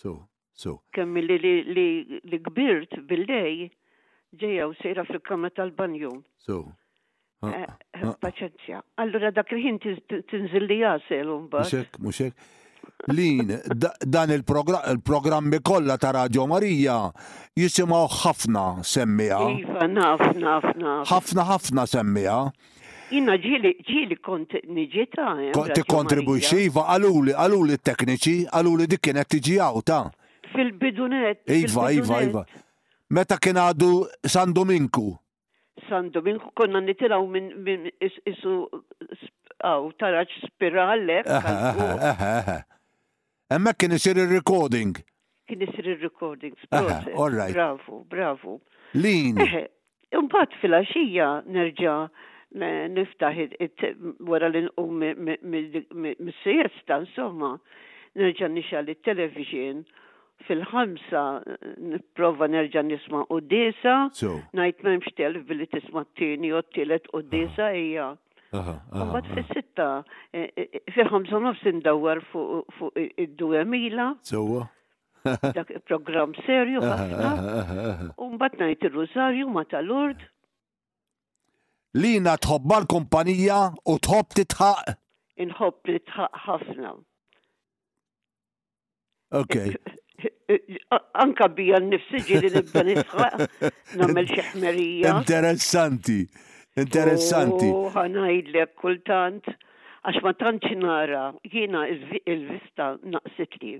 So, 0.04 0.20
so. 0.56 0.78
Kemm 0.96 1.18
li 1.32 1.36
li 1.42 2.40
kbirt 2.46 2.96
billej 3.10 3.68
ġeja 4.40 4.68
u 4.70 4.74
sejra 4.82 5.06
fil 5.08 5.20
kamra 5.24 5.50
tal-banju. 5.56 6.12
So. 6.46 6.64
Eh, 7.46 7.66
paċenzja. 8.24 8.80
Allora 9.02 9.32
dak 9.32 9.52
liħin 9.54 9.76
ħin 9.84 10.22
tinżilli 10.32 10.80
jasel 10.82 11.30
un 11.36 11.44
Muxek, 11.52 12.00
muxek. 12.02 12.38
Lin, 13.12 13.50
dan 14.06 14.30
il-programmi 14.32 15.60
kollha 15.66 15.98
ta' 16.02 16.12
Radio 16.16 16.46
Marija 16.50 16.98
jisimgħu 17.60 18.02
ħafna 18.22 18.66
semmija. 18.84 19.40
Iva, 19.60 19.86
naf, 19.90 21.12
Ħafna 21.12 21.46
ħafna 21.52 21.86
semmija. 21.92 22.38
Inna 23.14 23.36
ġili, 23.38 23.76
ġili 23.86 24.18
kont 24.18 24.58
nġieta. 24.66 25.28
Eh, 25.52 25.74
Ti 25.76 25.84
kontribuċi, 25.86 26.70
va 26.74 26.88
għaluli, 26.96 27.36
għaluli 27.38 27.78
t-tekniċi, 27.78 28.38
għaluli 28.52 28.88
dik 28.90 29.02
kienet 29.10 29.30
tiġi 29.30 29.60
ta' 29.86 30.06
fil-bidunet. 30.56 31.42
Iva, 31.52 31.92
iva, 31.92 32.18
iva 32.24 32.44
meta 33.16 33.38
kien 33.40 33.56
għadu 33.60 33.88
San 34.28 34.52
Dominku. 34.54 35.14
San 35.88 36.10
Dominku 36.12 36.50
konna 36.58 36.82
nitilaw 36.84 37.24
minn 37.32 37.48
min, 37.64 37.88
isu 38.04 38.56
għaw 39.64 39.86
taraċ 40.02 40.34
spirallek. 40.50 41.30
Eh, 41.30 41.50
eh, 41.54 42.06
eh, 42.10 42.64
Emma 43.56 43.74
kien 43.74 43.94
isir 43.96 44.18
il-recording. 44.20 45.00
Kien 45.48 45.62
isir 45.68 45.88
il-recording. 45.94 46.56
right. 46.74 47.56
Bravo, 47.56 48.04
bravo. 48.10 48.60
Lin. 48.98 49.38
Unbat 50.16 50.52
fil-axija 50.64 51.30
nerġa' 51.48 51.98
niftaħ 52.96 53.44
wara 54.28 54.48
li 54.52 54.62
nqum 54.68 55.00
mis-siesta, 56.22 57.00
insomma, 57.04 57.60
nerġa' 58.16 58.52
nixal 58.52 58.90
il 58.90 59.00
television 59.06 59.86
fil-ħamsa 60.44 61.22
nipprova 61.80 62.48
nerġa' 62.56 62.82
nisma' 62.90 63.26
Odessa, 63.36 63.94
ngħid 64.56 64.84
m'hemmx 64.84 65.16
telf 65.18 65.44
billi 65.48 65.68
tisma' 65.72 66.04
t 66.04 66.14
tini 66.20 66.52
u 66.52 66.62
t-tielet 66.62 67.08
disa 67.32 67.70
hija. 67.72 68.12
Mbagħad 68.56 69.32
fis-sitta 69.36 69.88
e, 70.32 70.44
e, 70.56 70.68
e, 70.70 70.82
fil-ħamsa 70.96 71.40
nofs 71.44 71.64
indawar 71.72 72.22
fuq 72.32 73.00
id-duemila. 73.06 74.12
Sewwa. 74.24 74.68
Dak 75.26 75.72
programm 75.90 76.36
serju 76.46 76.84
ħafna. 76.84 78.14
U 78.22 78.28
mbagħad 78.36 78.62
ngħid 78.68 78.88
ir-Rużarju 78.92 79.50
ma 79.50 79.64
tal 79.72 79.92
urd 80.02 80.22
Lina 81.96 82.36
tħobba 82.44 82.82
l-kumpanija 82.84 83.60
u 83.88 83.94
tħobb 84.04 84.34
titħaq. 84.44 84.96
Inħobb 85.46 85.78
titħaq 85.88 86.10
tħaq 86.12 86.42
ħafna. 86.46 86.98
Okay. 89.40 89.74
Eh, 90.24 90.30
eh, 90.48 91.00
anka 91.24 91.48
bija 91.58 91.80
n-nifsi 91.82 92.22
ġili 92.28 92.52
nibda 92.54 92.84
nisħaq, 92.88 93.70
namel 94.02 94.30
xeħmerija. 94.32 95.16
Interessanti, 95.22 96.18
interessanti. 96.84 97.68
U 97.72 97.82
oh, 97.86 97.90
ħanajdlek 97.98 98.76
kultant, 98.84 99.50
għax 100.06 100.22
ma 100.28 100.34
tantx 100.46 100.78
nara, 100.86 101.26
jiena 101.56 101.84
il-vista 101.96 102.94
naqsitli. 103.18 103.76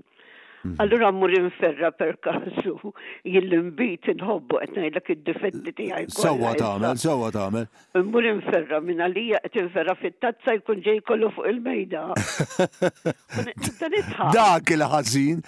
Mhm. 0.64 0.76
Allura 0.80 1.12
mmur 1.12 1.30
ferra 1.58 1.90
per 1.98 2.16
kasu 2.26 2.76
jill-imbit 3.24 4.06
inħobbu 4.12 4.60
qed 4.62 4.76
ngħidlek 4.82 5.10
id-difetti 5.14 5.74
tiegħi. 5.80 6.06
Sewwa 6.20 6.52
tagħmel, 6.60 6.96
sewwa 7.02 7.30
tagħmel. 7.36 7.66
Mmur 8.00 8.28
inferra 8.32 8.80
minn 8.88 9.02
għalija 9.06 9.40
qed 9.52 9.66
ferra 9.74 9.94
fit-tazza 10.00 10.56
jkun 10.60 10.80
ġej 10.86 11.02
kollu 11.10 11.30
fuq 11.36 11.50
il-mejda. 11.50 12.06
Dak 14.38 14.72
il-ħażin, 14.76 15.44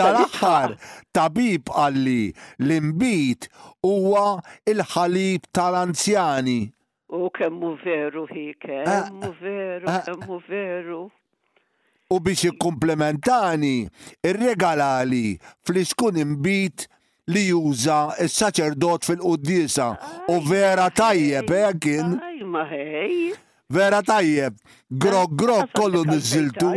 dal-aħħar 0.00 0.76
tabib 1.16 1.68
għalli 1.74 2.24
l-imbit 2.64 3.50
huwa 3.84 4.26
il-ħalib 4.74 5.50
tal-anzjani. 5.52 6.58
U 7.20 7.28
kemmu 7.30 7.76
veru 7.84 8.24
hi, 8.34 8.48
kemmu 8.60 9.28
eh, 9.28 9.28
eh, 9.28 9.38
veru, 9.44 9.92
eh, 9.98 10.02
kemmu 10.08 10.40
veru 10.48 11.04
u 12.10 12.20
biex 12.22 12.44
ikkumplementani 12.46 13.72
irregalali 14.24 15.38
fl-iskun 15.66 16.18
imbit 16.22 16.86
li 17.34 17.42
juża 17.48 17.96
s-saċerdot 18.30 19.02
fil 19.08 19.18
qudisa 19.24 19.86
u 20.30 20.36
vera 20.46 20.86
tajjeb 20.94 21.50
eh, 21.50 21.72
kien. 21.82 22.14
Vera 23.74 23.98
tajjeb, 24.06 24.54
grog 24.90 25.34
grog 25.34 25.66
kollu 25.74 26.04
nizziltu. 26.06 26.74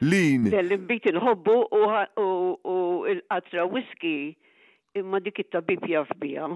Lin. 0.00 0.44
l 0.52 0.72
imbit 0.76 1.06
inħobbu 1.08 1.54
u 1.70 3.04
l-qatra 3.12 3.62
whisky 3.72 4.34
imma 4.98 5.20
dik 5.24 5.38
it-tabib 5.44 5.86
jaf 5.88 6.10
bija 6.20 6.46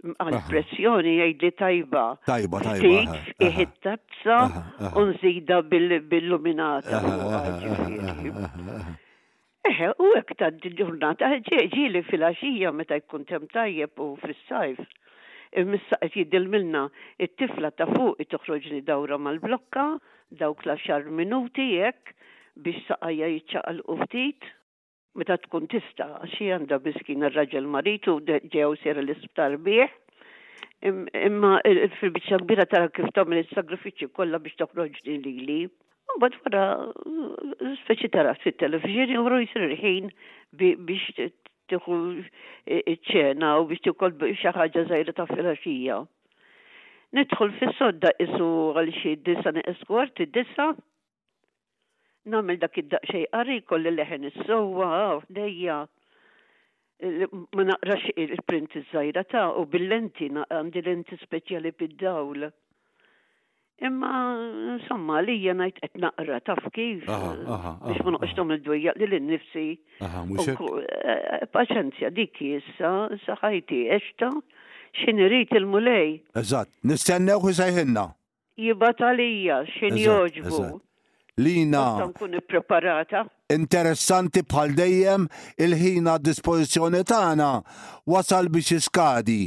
għal-pressjoni 0.00 1.12
li 1.38 1.50
tajba. 1.58 2.02
Tajba, 2.26 2.60
tajba. 2.64 3.14
iħit 3.46 3.74
tazza 3.84 4.38
unżida 4.96 5.60
bil-luminata. 6.08 7.02
Eħe, 9.70 9.90
u 10.00 10.06
għek 10.16 10.30
ta' 10.40 10.48
ġurnata, 10.64 11.28
ġili 11.44 12.00
fil-axija 12.08 12.72
meta 12.72 12.96
jkun 13.00 13.26
tem 13.28 13.44
tajjeb 13.52 14.00
u 14.00 14.14
fil-sajf. 14.22 14.80
Missa 15.66 15.98
qed 15.98 16.16
jidilmilna 16.22 16.84
it-tifla 17.26 17.72
ta' 17.74 17.88
fuq 17.90 18.22
toħroġ 18.32 18.70
li 18.70 18.82
dawra 18.86 19.18
mal-blokka, 19.18 19.88
dawk 20.38 20.62
la 20.68 20.76
xar 20.78 21.08
minuti 21.10 21.72
jek, 21.74 22.14
biex 22.54 22.86
saqajja 22.88 23.32
jċaqal 23.36 23.84
u 23.90 23.96
ftit 24.04 24.46
meta 25.18 25.36
tkun 25.42 25.64
tista, 25.70 26.06
xi 26.34 26.50
għandha 26.54 26.78
kien 27.06 27.24
ir-raġel 27.28 27.66
maritu 27.66 28.18
ġew 28.28 28.74
sir 28.82 29.00
l-isptar 29.02 29.56
bieħ. 29.66 29.88
Imma 30.86 31.58
fil-biċċa 32.00 32.38
kbira 32.44 32.64
tara 32.66 32.88
kif 32.88 33.10
tagħmel 33.16 33.42
is 33.42 33.50
sagrifiċċju 33.56 34.12
kollha 34.16 34.38
biex 34.40 34.56
toħroġ 34.62 35.00
din 35.04 35.24
lili. 35.26 35.58
Mbagħad 36.16 36.46
wara 36.46 36.64
speċi 37.84 38.10
tara 38.14 38.36
fit-televiżjoni 38.44 39.18
u 39.18 39.42
jsir 39.46 39.66
ħin 39.82 40.12
biex 40.60 41.28
tieħu 41.70 42.00
ċena 43.10 43.58
u 43.60 43.66
biex 43.70 43.82
tikol 43.88 44.14
xi 44.30 44.54
ħaġa 44.56 44.86
żgħira 44.88 45.16
ta' 45.18 45.28
filgħaxija. 45.34 45.98
Nidħol 47.10 47.52
fis-sodda 47.58 48.14
isu 48.22 48.48
għal 48.78 48.92
xi 49.02 49.16
disa 49.26 49.52
id 49.58 50.32
disa' 50.38 50.70
namil 52.26 52.56
dak 52.60 52.76
id-daqxej 52.78 53.24
qari 53.32 53.56
kolli 53.64 53.92
leħen 53.96 54.24
is-sowa 54.28 54.88
dejja 55.38 55.76
ma 57.56 57.64
naqrax 57.70 58.10
il-print 58.20 58.74
iż-żajra 58.82 59.22
ta' 59.30 59.46
u 59.56 59.64
bil-lenti 59.72 60.26
għandi 60.28 60.82
lenti 60.84 61.16
speċjali 61.22 61.70
bid-dawl. 61.72 62.44
Imma 63.80 64.16
insomma 64.76 65.22
li 65.24 65.38
hija 65.40 65.54
ngħid 65.56 65.78
qed 65.80 66.00
naqra 66.04 66.36
taf 66.44 66.60
kif 66.76 67.06
biex 67.08 68.04
ma 68.04 68.12
noqgħodhom 68.18 68.52
il-dwejja 68.58 68.92
li 69.00 69.08
l-nifsi. 69.08 69.64
E, 69.80 70.12
e, 70.44 71.44
paċenzja 71.52 72.10
dik 72.12 72.36
issa 72.58 72.90
saħajti 73.24 73.80
eċta 73.96 74.28
xinirit 75.06 75.56
il-mulej. 75.56 76.20
Eżatt, 76.36 76.68
nistennew 76.84 77.40
ħu 77.40 77.56
sejħinna. 77.62 78.04
Jibat 78.60 79.00
għalija 79.08 79.62
xin 79.72 79.96
joġbu. 79.96 80.80
Lina. 81.40 81.84
ippreparata. 82.38 83.24
Interessanti 83.50 84.42
bħal 84.44 84.74
dejjem 84.76 85.24
il-ħina 85.64 86.18
dispożizzjoni 86.20 87.00
tagħna 87.08 87.48
wasal 88.10 88.50
biex 88.52 88.76
iskadi. 88.80 89.42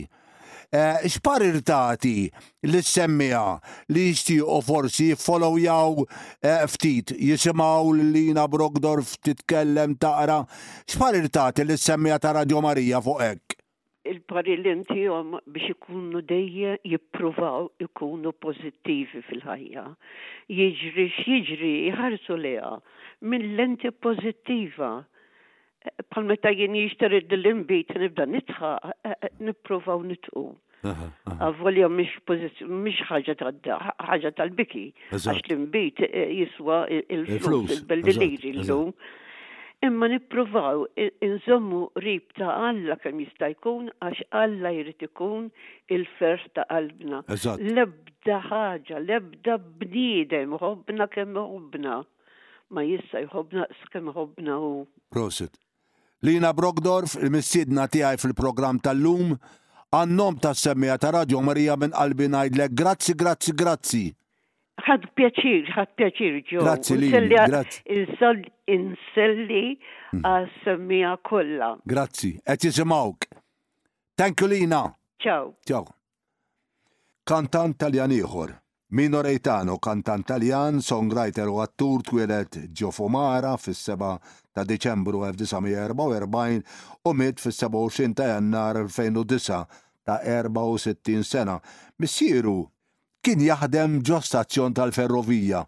Eh, 0.74 1.04
x'parir 1.06 1.60
tagħti 1.62 2.14
li 2.70 2.80
semmija 2.82 3.44
li 3.94 4.08
jixtiequ 4.10 4.64
forsi 4.66 5.12
jaw 5.62 6.06
eh, 6.42 6.66
ftit 6.66 7.14
jisimgħu 7.14 7.94
lina 8.16 8.48
Brogdorf 8.50 9.14
titkellem 9.22 9.94
taqra 10.02 10.42
x'parir 10.90 11.30
tagħti 11.30 11.68
li 11.70 11.78
semmija 11.78 12.18
ta' 12.18 12.34
Radio 12.40 12.60
Marija 12.66 13.02
fuq 13.06 13.22
hekk? 13.30 13.63
il-pari 14.06 14.58
l 14.58 14.84
biex 15.48 15.70
ikunu 15.70 16.22
dejje 16.22 16.78
jippruvaw 16.84 17.70
ikunu 17.80 18.32
pozittivi 18.42 19.22
fil-ħajja. 19.30 19.84
Jiġri 20.52 21.06
x'jiġri 21.12 21.72
jħarsu 21.92 22.38
leha 22.38 22.76
minn 23.24 23.48
lenti 23.58 23.92
pozittiva. 23.92 24.92
Pal 26.10 26.24
meta 26.28 26.52
jien 26.56 26.76
jixtari 26.80 27.22
d-limbit 27.28 27.96
nibda 28.00 28.24
nitħa, 28.28 28.70
nippruvaw 29.44 30.00
nitqu. 30.08 30.44
Avvolja 31.44 31.88
mhix 31.92 33.00
ħaġa 33.08 33.36
ta' 33.40 33.82
ħaġa 34.04 34.36
tal-biki. 34.38 34.86
Għax 35.16 35.44
l-imbit 35.48 36.04
eh, 36.08 36.26
jiswa 36.44 36.86
il-flus 36.92 37.78
il-belliri 37.80 38.56
l-lum 38.58 38.94
imma 39.84 40.08
nippruvaw 40.08 40.84
inżommu 41.22 41.90
rib 42.06 42.24
ta' 42.38 42.54
Alla 42.70 42.96
kemm 43.04 43.20
jista' 43.24 43.50
jkun 43.52 43.90
għax 44.06 44.22
Alla 44.42 44.72
jrid 44.72 45.04
ikun 45.08 45.50
il-fers 45.98 46.46
ta' 46.56 46.64
qalbna. 46.70 47.20
Lebda 47.82 48.38
ħaġa, 48.48 49.02
lebda 49.10 49.58
bniedem, 49.82 50.56
ħobna 50.62 51.10
kemm 51.16 51.36
ħobna. 51.42 51.98
Ma 52.72 52.86
jista' 52.88 53.26
jħobna 53.26 53.68
s-kem 53.82 54.08
ħobna 54.16 54.56
hu. 54.64 54.72
Prosit. 55.12 55.60
Lina 56.24 56.54
Brogdorf, 56.56 57.18
il-missidna 57.20 57.90
tiegħi 57.92 58.24
fil-programm 58.24 58.80
tal-lum, 58.88 59.36
għannom 59.94 60.40
ta' 60.42 60.56
semmija 60.56 60.96
ta' 60.98 61.12
Radio 61.20 61.44
Marija 61.44 61.76
minn 61.78 61.92
qalbi 62.00 62.32
ngħidlek 62.32 62.80
grazzi, 62.84 63.20
grazzi, 63.20 63.52
grazzi 63.60 64.06
ħad 64.82 65.06
pjaċir, 65.18 65.68
ħad 65.72 65.94
pjaċir 66.00 66.38
ġo. 66.50 66.64
Grazzi 66.66 66.96
li, 66.98 67.10
grazzi. 67.12 67.82
Inselli 68.66 69.66
mm. 70.14 70.24
għas 70.24 71.22
kolla. 71.30 71.76
Grazzi, 71.86 72.32
għet 72.46 72.66
jizimawk. 72.66 73.28
Thank 74.18 74.42
you 74.42 74.48
Lina. 74.48 74.82
Ciao. 75.20 75.54
Ciao. 75.66 75.86
Kantant 77.24 77.78
taljan 77.78 78.12
iħor. 78.12 78.60
Mino 78.94 79.22
Reitano, 79.26 79.80
kantant 79.82 80.28
taljan, 80.30 80.80
songwriter 80.86 81.50
u 81.50 81.58
attur 81.64 82.04
twilet 82.06 82.60
ġo 82.78 82.92
Fumara 82.94 83.56
fis-7 83.58 84.10
ta' 84.54 84.66
Deċembru 84.70 85.24
1944 85.32 87.06
u 87.10 87.14
mit 87.18 87.42
fis-27 87.42 88.14
ta' 88.14 88.28
Jannar 88.36 88.84
2009 88.86 89.66
ta' 90.06 90.20
64 90.22 91.26
sena. 91.26 91.58
Missieru 91.98 92.60
Kien 93.24 93.40
jaħdem 93.40 93.94
ġo 94.04 94.18
stazzjon 94.20 94.74
tal-ferrovija 94.76 95.60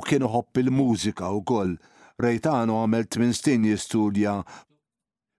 u 0.00 0.02
kien 0.02 0.24
uħobb 0.26 0.58
il-mużika 0.64 1.28
u 1.36 1.44
koll. 1.46 1.76
Rejtano 2.18 2.80
għamel 2.82 3.04
8 3.06 3.30
stin 3.38 3.66
jistudja 3.70 4.32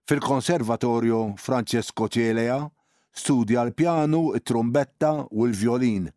fil-Konservatorju 0.08 1.18
Francesco 1.36 2.08
Cielea, 2.08 2.56
studja 3.12 3.66
l-pjanu, 3.66 4.22
it-trombetta 4.40 5.10
u 5.28 5.44
l-violin. 5.50 6.08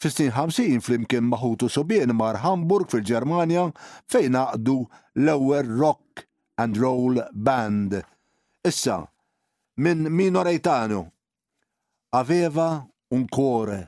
Fis-snin 0.00 0.34
50 0.36 0.84
flimkien 0.84 1.24
maħutu 1.24 1.70
sobien 1.72 2.12
mar 2.12 2.42
Hamburg 2.44 2.92
fil-Ġermanja 2.92 3.64
fejn 4.12 4.36
għaddu 4.42 4.76
l-ewwel 5.24 5.72
rock 5.80 6.26
and 6.60 6.76
roll 6.76 7.22
band. 7.32 7.96
Issa, 8.68 9.06
minn 9.80 10.12
Mino 10.12 10.44
Rejtanu. 10.44 11.06
Aveva 12.22 12.72
un 13.16 13.24
cuore 13.32 13.84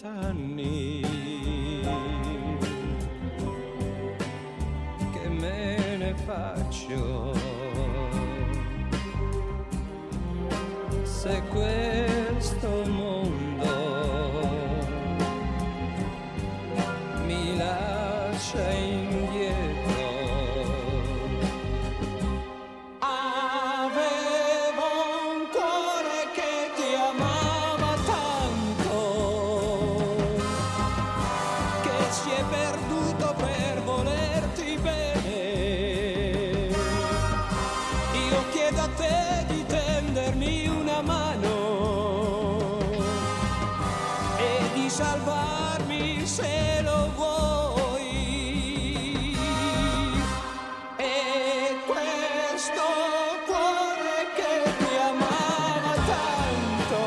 ventana 0.00 0.41
salvarmi 45.02 46.04
se 46.36 46.54
lo 46.86 47.00
vuoi. 47.20 48.14
E 51.08 51.16
questo 51.90 52.86
cuore 53.50 54.18
che 54.38 54.52
ti 54.80 54.92
amava 55.10 55.94
tanto 56.14 57.00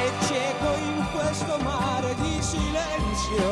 è 0.00 0.04
cieco 0.28 0.70
in 0.90 0.98
questo 1.14 1.54
mare 1.70 2.10
di 2.24 2.34
silenzio. 2.52 3.48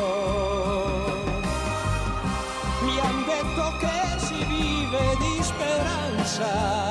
Mi 2.85 2.95
han 3.07 3.19
detto 3.33 3.63
che 3.83 3.97
si 4.27 4.39
vive 4.53 5.05
di 5.23 5.33
speranza. 5.51 6.84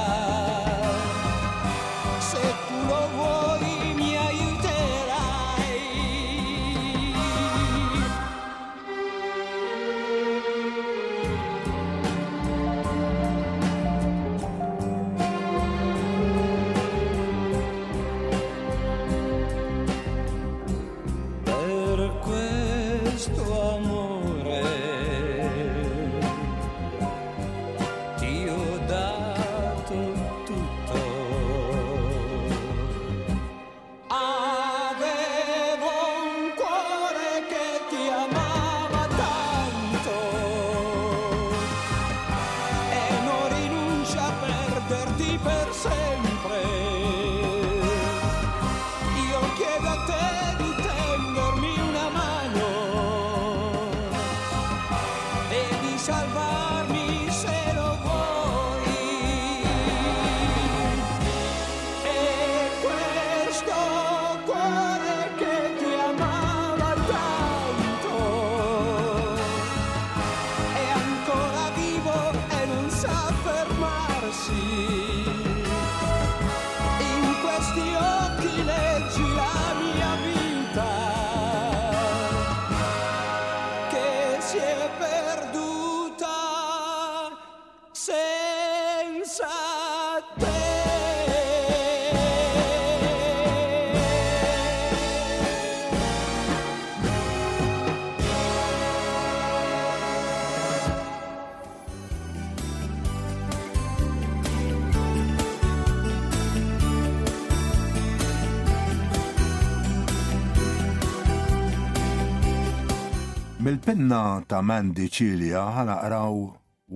Il-penna 113.84 114.40
ta' 114.48 114.62
Mandy 114.64 115.10
Cilia 115.12 115.60
ħanaqraw 115.76 116.36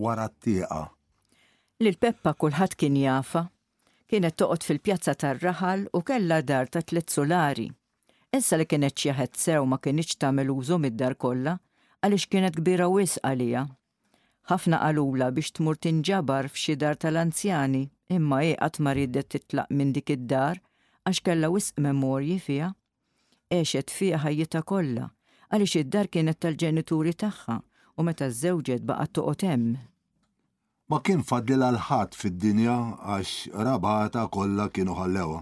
wara 0.01 0.25
t-tieqa. 0.33 0.79
Lil-Peppa 1.85 2.33
kulħadd 2.45 2.77
kien 2.81 2.95
jafa, 2.97 3.43
kienet 4.09 4.39
toqgħod 4.41 4.65
fil-pjazza 4.69 5.13
tar-raħal 5.21 5.83
u 5.93 6.01
kellha 6.01 6.39
dar 6.51 6.71
ta' 6.73 6.81
tliet 6.81 7.13
solari. 7.13 7.67
Issa 8.39 8.57
li 8.57 8.65
kienet 8.71 9.03
xieħed 9.05 9.37
sew 9.37 9.67
ma 9.69 9.77
kienx 9.85 10.17
tagħmel 10.25 10.55
użu 10.57 10.79
mid-dar 10.87 11.19
kollha 11.27 11.59
għaliex 12.01 12.31
kienet 12.33 12.57
kbira 12.63 12.89
wis 12.95 13.19
għalija. 13.21 13.67
Ħafna 14.49 14.81
qalula 14.87 15.29
biex 15.37 15.59
tmur 15.59 15.77
tinġabar 15.85 16.49
f'xi 16.55 16.79
dar 16.87 16.97
tal-anzjani 17.05 17.83
imma 18.17 18.41
hi 18.49 18.57
qatt 18.65 18.81
ma 18.89 18.97
riddet 18.97 19.29
titlaq 19.37 19.69
minn 19.77 19.93
dik 19.93 20.17
id-dar 20.17 20.57
għax 21.05 21.21
kellha 21.29 21.53
wisq 21.53 21.85
memorji 21.91 22.41
fiha. 22.49 22.73
Għexet 23.53 23.93
fiha 24.01 24.25
ħajjita 24.25 24.65
kollha 24.73 25.13
għaliex 25.49 25.75
id-dar 25.81 26.09
kienet 26.13 26.39
tal-ġenituri 26.45 27.13
tagħha 27.21 27.55
u 27.99 28.05
meta 28.05 28.27
żewġet 28.39 28.83
baqgħet 28.89 29.15
toqgħod 29.19 29.45
hemm. 29.51 29.79
Ma 30.93 30.99
kien 31.05 31.23
fadlila 31.29 31.71
l-ħadd 31.73 32.19
fid-dinja 32.21 32.75
għax 33.07 33.55
rabata 33.69 34.27
kollha 34.33 34.67
kienu 34.73 34.97
ħallewha. 35.01 35.41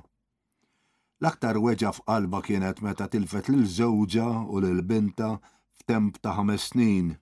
L-aktar 1.22 1.58
weġa 1.66 1.92
f'qalba 1.96 2.40
kienet 2.46 2.82
meta 2.86 3.08
tilfet 3.10 3.50
lil 3.50 3.64
żewġa 3.78 4.30
u 4.50 4.62
lil 4.62 4.82
binta 4.84 5.32
f'temp 5.80 6.20
ta' 6.22 6.36
ħames 6.38 6.68
snin. 6.70 7.12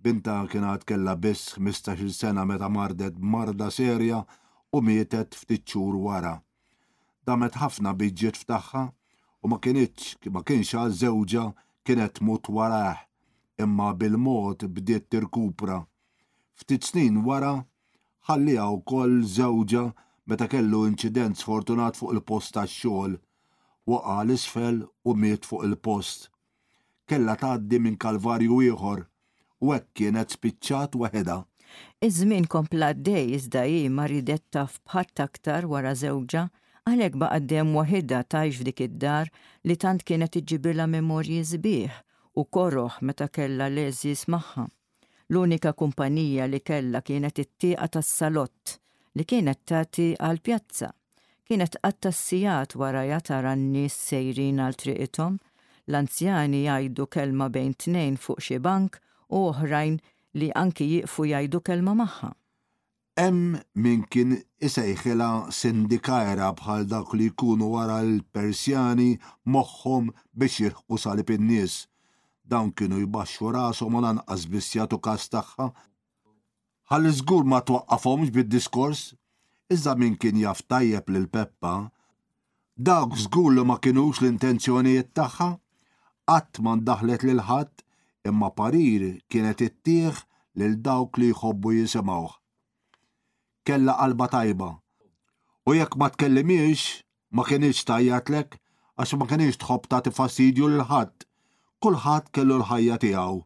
Binta 0.00 0.38
kien 0.48 0.64
kella 0.88 1.14
biss 1.20 1.54
15 1.60 2.08
sena 2.16 2.46
meta 2.48 2.68
mardet 2.72 3.16
marda 3.20 3.70
serja 3.70 4.22
u 4.72 4.80
mietet 4.80 5.34
ftit 5.36 5.74
wara. 5.76 6.38
Damet 7.26 7.56
ħafna 7.60 7.92
biġġiet 7.92 8.38
f'taħħa 8.40 8.86
u 9.42 9.50
ma 9.52 9.58
kienx 9.58 10.14
ma 10.32 10.40
kienx 10.44 10.74
għal 10.80 10.96
żewġa 11.02 11.48
kienet 11.84 12.20
mut 12.20 12.48
warah, 12.48 12.98
imma 13.58 13.92
bil-mod 13.94 14.64
bdiet 14.68 15.08
tirkupra. 15.10 15.80
Ftit 16.58 16.84
snin 16.84 17.22
wara, 17.24 17.64
ħallija 18.28 18.66
u 18.72 18.80
koll 18.84 19.22
zewġa 19.24 19.86
meta 20.28 20.48
kellu 20.52 20.84
inċident 20.90 21.40
sfortunat 21.40 21.96
fuq 21.96 22.12
il-post 22.16 22.54
tax-xogħol, 22.56 23.16
waqa 23.88 24.18
l-isfel 24.26 24.82
u 25.04 25.16
miet 25.16 25.48
fuq 25.48 25.64
il-post. 25.70 26.28
Kella 27.08 27.34
tgħaddi 27.38 27.80
minn 27.80 27.96
kalvarju 28.00 28.60
ieħor, 28.68 29.06
u 29.64 29.72
hekk 29.74 29.94
kienet 29.98 30.36
spiċċat 30.36 31.00
waħedha. 31.00 31.38
Iż-żmien 32.04 32.46
kompla 32.50 32.92
dej 32.98 33.34
iżda 33.38 33.64
ma 33.94 34.04
ridet 34.10 34.42
taf 34.50 34.80
aktar 34.96 35.66
wara 35.70 35.92
żewġa 35.94 36.48
Għalek 36.90 37.16
għaddem 37.24 37.68
wahida 37.78 38.18
tajx 38.34 38.56
f'dik 38.60 38.80
id-dar 38.84 39.28
li 39.70 39.74
tant 39.82 40.02
kienet 40.10 40.38
iġibila 40.40 40.88
memorji 40.90 41.36
zbiħ 41.50 41.98
u 42.34 42.44
korroħ 42.56 42.96
meta 43.10 43.28
kella 43.36 43.68
leżis 43.70 44.24
maħħa. 44.34 44.64
L-unika 45.30 45.70
kumpanija 45.82 46.48
li 46.50 46.58
kella 46.66 47.02
kienet 47.06 47.38
it-tieqa 47.44 47.86
tas-salott 47.96 48.74
li 49.18 49.24
kienet 49.32 49.60
tati 49.70 50.08
għal 50.18 50.42
pjazza. 50.48 50.90
Kienet 51.46 51.78
attassijat 51.90 52.74
wara 52.82 53.04
jatara 53.12 53.54
n-nis 53.54 53.94
sejrin 54.10 54.58
għal 54.66 54.80
triqitom, 54.82 55.38
l-anzjani 55.86 56.64
jajdu 56.64 57.06
kelma 57.06 57.50
bejn 57.54 57.70
tnejn 57.84 58.18
fuq 58.26 58.42
xi 58.48 58.58
bank 58.66 58.98
u 59.30 59.46
oħrajn 59.52 60.02
li 60.42 60.50
anki 60.64 60.90
jiqfu 60.96 61.30
jajdu 61.36 61.62
kelma 61.70 61.94
maħħa. 62.02 62.34
Hemm 63.20 63.52
min 63.86 64.00
kien 64.12 64.30
isejħela 64.66 65.26
sindikajra 65.52 66.46
bħal 66.60 66.86
dak 66.92 67.10
li 67.18 67.26
jkunu 67.32 67.66
wara 67.74 67.96
l-Persjani 68.04 69.08
moħħom 69.56 70.08
biex 70.42 70.62
jirħu 70.62 70.98
salib 71.02 71.32
in-nies. 71.34 71.74
Dawn 72.52 72.70
kienu 72.78 73.02
jbaxxu 73.02 73.52
rashom 73.56 73.98
u 74.00 74.02
lanqas 74.06 74.46
biss 74.54 74.72
jagħtu 74.78 75.00
każ 75.08 75.26
tagħha. 75.36 75.66
Ħalli 76.90 77.12
żgur 77.20 77.44
ma 77.44 77.60
twaqqafhomx 77.68 78.32
bid-diskors, 78.38 79.02
iżda 79.74 79.96
min 80.00 80.16
kien 80.16 80.40
jaf 80.40 80.64
tajjeb 80.72 81.12
lil 81.12 81.28
Peppa, 81.36 81.74
dawk 82.88 83.20
żgur 83.26 83.52
li 83.52 83.68
ma 83.68 83.76
kinux 83.84 84.22
l-intenzjonijiet 84.22 85.12
tagħha, 85.20 85.50
qatt 86.24 86.64
ma 86.64 86.78
ndaħlet 86.80 87.28
lil 87.28 87.44
ħadd 87.50 87.84
imma 88.32 88.48
parir 88.62 89.04
kienet 89.28 89.68
ittieħ 89.68 90.24
lil 90.56 90.80
dawk 90.80 91.20
li 91.20 91.34
jħobbu 91.36 91.82
jisimgħuh 91.82 92.39
kella 93.70 93.94
qalba 93.98 94.26
tajba. 94.34 94.68
U 95.70 95.74
jekk 95.78 95.92
ma 96.00 96.08
tkellimiex, 96.10 96.80
ma 97.36 97.44
kienix 97.48 97.84
tajjatlek, 97.88 98.56
għax 98.98 99.14
ma 99.20 99.28
kienix 99.30 99.60
tħobb 99.62 99.86
ta' 99.90 100.00
tifassidju 100.08 100.66
l-ħadd. 100.74 101.26
Kulħadd 101.84 102.32
kellu 102.34 102.56
l-ħajja 102.60 102.96
tiegħu 103.04 103.38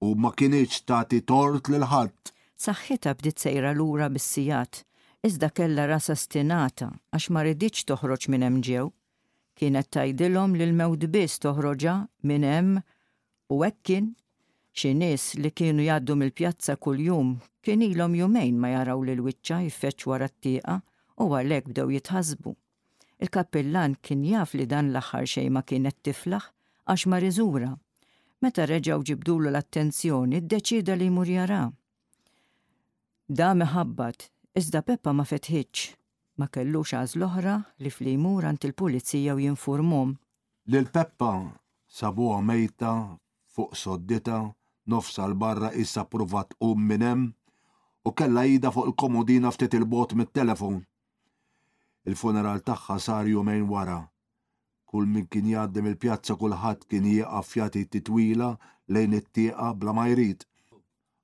u 0.00 0.14
ma 0.16 0.30
kienx 0.32 0.80
tagħti 0.88 1.18
tort 1.28 1.68
lil 1.70 1.84
ħadd. 1.90 2.32
Saħħita 2.66 3.12
bdiet 3.20 3.42
sejra 3.44 3.74
lura 3.76 4.08
bis-sijat, 4.12 4.80
iżda 5.28 5.50
kella 5.52 5.84
rasa 5.92 6.16
stinata 6.16 6.88
għax 7.12 7.26
ma 7.36 7.44
rridx 7.44 7.84
toħroġ 7.92 8.26
minn 8.32 8.46
hemm 8.48 8.62
ġew. 8.64 8.86
Kienet 9.60 9.92
tajdilhom 9.96 10.56
li 10.56 10.66
l-mewd 10.70 11.04
biss 11.12 11.36
toħroġa 11.44 11.98
minn 12.30 12.48
hemm 12.48 12.80
u 13.52 13.60
hekk 13.68 13.84
kien 13.92 14.14
Xi 14.74 14.92
nies 14.94 15.32
li 15.40 15.50
kienu 15.50 15.82
jgħaddu 15.82 16.14
mill-pjazza 16.20 16.76
kuljum 16.84 17.30
kien 17.66 17.82
ilhom 17.86 18.14
jumejn 18.18 18.58
ma 18.62 18.70
jaraw 18.72 19.00
lil 19.08 19.22
wicċa 19.26 19.56
jiffeċ 19.64 20.06
wara 20.10 20.28
t-tieqa 20.30 20.76
u 21.22 21.26
għalhekk 21.34 21.72
bdew 21.72 21.90
jitħasbu. 21.96 22.52
Il-kappellan 23.26 23.96
kien 24.06 24.22
jaf 24.28 24.54
li 24.54 24.66
dan 24.74 24.92
l-aħħar 24.94 25.26
xejn 25.32 25.56
ma 25.56 25.62
kienet 25.70 25.96
tiflaħ 26.06 26.46
għax 26.86 27.06
ma 27.10 27.18
riżura. 27.24 27.70
Meta 28.40 28.64
reġgħu 28.70 29.02
ġibdullu 29.10 29.50
l-attenzjoni, 29.50 30.38
ddeċida 30.46 30.94
li 30.96 31.08
jmur 31.10 31.28
jara. 31.34 31.62
Da 33.28 33.50
meħabbat, 33.54 34.30
iżda 34.56 34.82
Peppa 34.86 35.12
ma 35.12 35.26
fetħitx. 35.28 35.96
Ma 36.38 36.46
kellux 36.48 36.94
għaż 36.96 37.16
l-oħra 37.18 37.56
li 37.84 37.90
fli 37.92 38.14
jmur 38.16 38.46
għand 38.48 38.70
il-pulizija 38.70 39.34
u 39.36 39.42
jinformum. 39.44 40.14
Lil 40.70 40.88
Peppa 40.94 41.34
sabuha 41.98 42.38
mejta 42.40 42.94
fuq 43.50 43.76
soddita 43.76 44.38
nofsa 44.90 45.24
l-barra 45.30 45.70
issa 45.82 46.02
provat 46.12 46.54
um 46.68 46.76
u 46.82 46.84
minnem 46.90 47.20
u 48.08 48.10
kella 48.18 48.42
jida 48.50 48.70
fuq 48.74 48.88
il-komodina 48.90 49.50
ftit 49.54 49.74
il-bot 49.78 50.14
mit-telefon. 50.18 50.76
Il-funeral 52.08 52.60
tagħha 52.68 52.96
sar 53.06 53.26
jumejn 53.34 53.66
wara. 53.72 53.98
Kull 54.88 55.06
min 55.12 55.26
kien 55.32 55.46
jgħaddim 55.50 55.90
il-pjazza 55.92 56.34
kulħadd 56.40 56.86
kien 56.90 57.04
jieqaf 57.12 57.52
jagħti 57.60 57.82
titwila 57.98 58.50
lejn 58.94 59.18
it-tieqa 59.20 59.68
bla 59.80 59.94
ma 59.94 60.06
jrid. 60.10 60.40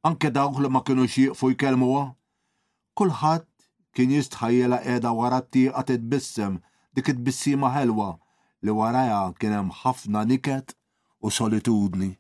Anke 0.07 0.31
dawk 0.37 0.61
li 0.63 0.71
ma 0.71 0.85
kienux 0.87 1.17
jieqfu 1.21 1.51
jkellmuha. 1.57 2.05
Kulħadd 2.99 3.49
kien 3.97 4.13
jistħajjela 4.15 4.83
qiegħda 4.85 5.17
wara 5.21 5.41
t-tieqa 5.47 5.83
titbissem 5.91 6.61
dik 6.97 7.11
it-bissima 7.15 7.73
ħelwa 7.75 8.13
li 8.65 8.77
warajha 8.79 9.25
kien 9.41 9.57
hemm 9.59 9.75
ħafna 9.83 10.23
niket 10.31 10.77
u 11.25 11.31
solitudni. 11.33 12.13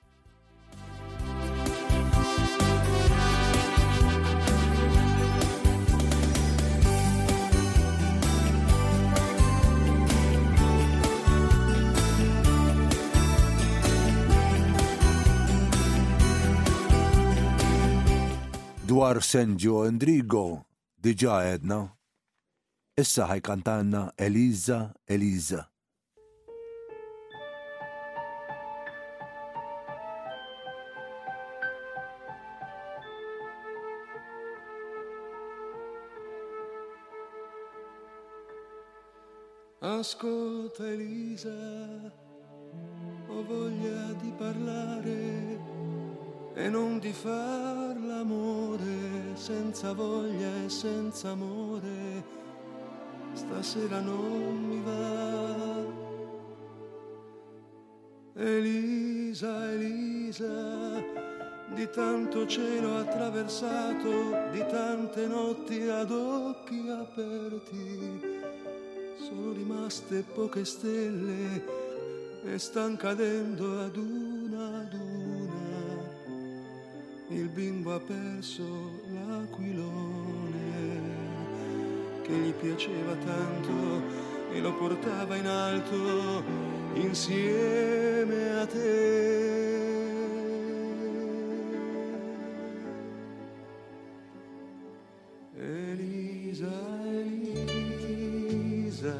dwar 18.86 19.18
San 19.22 19.56
Andrigo 19.58 20.62
diġa 21.02 21.40
għedna. 21.42 21.78
Issa 23.02 23.26
ħajkantanna 23.32 24.04
Elisa, 24.16 24.78
Elisa. 25.10 25.66
Ascolta 39.80 40.84
Elisa, 40.94 41.56
ho 43.28 43.42
voglia 43.46 44.12
di 44.22 44.30
parlare 44.38 45.20
e 46.58 46.70
non 46.70 46.98
di 46.98 47.12
far 47.12 47.94
l'amore 48.06 49.34
senza 49.36 49.92
voglia 49.92 50.48
e 50.64 50.68
senza 50.70 51.30
amore. 51.30 52.24
Stasera 53.34 54.00
non 54.00 54.56
mi 54.68 54.80
va. 54.82 56.04
Elisa, 58.42 59.70
Elisa, 59.72 61.04
di 61.74 61.86
tanto 61.90 62.46
cielo 62.46 62.98
attraversato, 62.98 64.10
di 64.52 64.64
tante 64.70 65.26
notti 65.26 65.82
ad 65.88 66.10
occhi 66.10 66.86
aperti, 66.88 68.20
sono 69.20 69.52
rimaste 69.52 70.24
poche 70.34 70.64
stelle 70.64 71.62
e 72.44 72.58
stan 72.58 72.96
cadendo 72.96 73.80
ad 73.80 73.96
un 73.96 74.25
perso 78.00 78.62
l'aquilone 79.10 79.82
che 82.22 82.32
gli 82.32 82.52
piaceva 82.52 83.14
tanto 83.24 84.04
e 84.52 84.60
lo 84.60 84.72
portava 84.74 85.34
in 85.36 85.46
alto 85.46 86.42
insieme 86.94 88.58
a 88.58 88.66
te. 88.66 89.84
Elisa, 95.56 96.98
Elisa, 97.06 99.18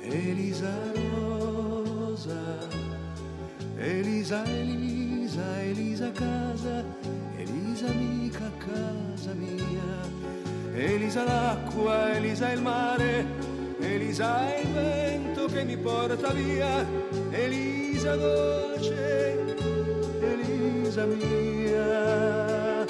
Elisa 0.00 0.92
Rosa, 1.14 2.58
Elisa, 3.78 4.44
Elisa, 4.44 5.62
Elisa 5.62 6.10
Casa. 6.12 7.01
Elisa 7.72 7.86
amica 7.86 8.38
a 8.38 8.64
casa 8.66 9.32
mia, 9.32 9.92
Elisa 10.76 11.24
l'acqua, 11.24 12.12
Elisa 12.16 12.52
il 12.52 12.60
mare, 12.60 13.24
Elisa 13.80 14.40
il 14.62 14.68
vento 14.74 15.46
che 15.46 15.64
mi 15.64 15.78
porta 15.78 16.32
via, 16.34 16.86
Elisa 17.30 18.14
dolce, 18.14 19.56
Elisa 20.20 21.06
mia, 21.06 22.84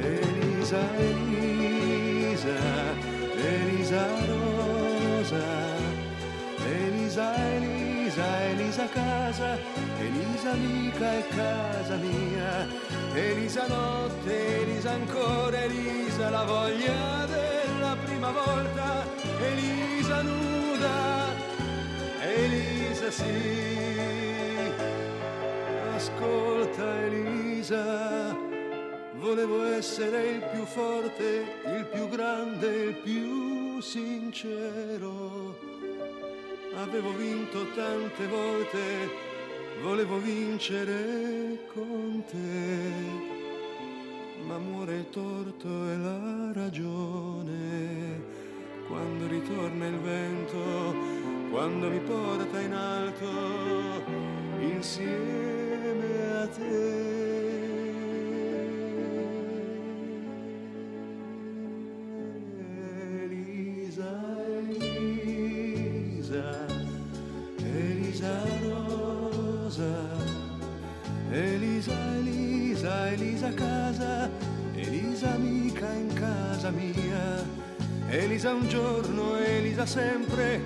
Elisa, 0.00 0.82
Elisa, 0.98 2.58
Elisa 3.36 4.06
rosa, 4.26 5.46
Elisa, 6.68 7.32
Elisa, 7.54 8.44
Elisa 8.50 8.88
casa, 8.92 9.56
Elisa 10.00 10.50
amica 10.50 11.12
è 11.16 11.24
casa 11.28 11.94
mia. 11.98 12.85
Elisa 13.16 13.66
notte, 13.66 14.30
Elisa 14.62 14.90
ancora, 14.90 15.64
Elisa 15.64 16.28
la 16.28 16.44
voglia 16.44 17.24
della 17.24 17.96
prima 18.04 18.30
volta, 18.30 19.06
Elisa 19.40 20.20
nuda, 20.20 21.24
Elisa 22.20 23.10
sì. 23.10 23.94
Ascolta 25.94 27.00
Elisa, 27.06 28.36
volevo 29.14 29.64
essere 29.72 30.20
il 30.28 30.42
più 30.52 30.64
forte, 30.66 31.46
il 31.74 31.86
più 31.86 32.08
grande, 32.10 32.66
il 32.66 32.94
più 32.96 33.80
sincero. 33.80 35.56
Avevo 36.76 37.12
vinto 37.16 37.66
tante 37.74 38.26
volte 38.26 39.25
volevo 39.82 40.18
vincere 40.18 41.66
con 41.72 42.22
te, 42.26 43.08
ma 44.44 44.58
muore 44.58 44.96
il 44.96 45.08
torto 45.10 45.68
e 45.90 45.96
la 45.96 46.52
ragione. 46.52 48.34
Quando 48.88 49.26
ritorna 49.26 49.86
il 49.86 49.98
vento, 49.98 50.64
quando 51.50 51.88
mi 51.90 51.98
porta 52.00 52.60
in 52.60 52.72
alto, 52.72 53.28
insieme 54.60 56.26
a 56.38 56.46
te. 56.48 57.45
amica 75.76 75.92
in 75.94 76.12
casa 76.14 76.70
mia. 76.70 77.44
Elisa 78.10 78.54
un 78.54 78.68
giorno, 78.68 79.36
Elisa 79.36 79.84
sempre, 79.86 80.60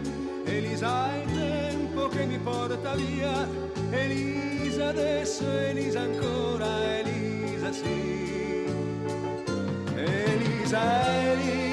Elisa 0.44 1.08
il 1.24 1.32
tempo 1.34 2.08
che 2.08 2.26
mi 2.26 2.38
porta 2.38 2.94
via. 2.94 3.46
Elisa 3.90 4.88
adesso, 4.88 5.48
Elisa 5.50 6.00
ancora, 6.00 6.98
Elisa 6.98 7.72
sì. 7.72 8.66
Elisa, 9.94 11.32
Elisa. 11.32 11.69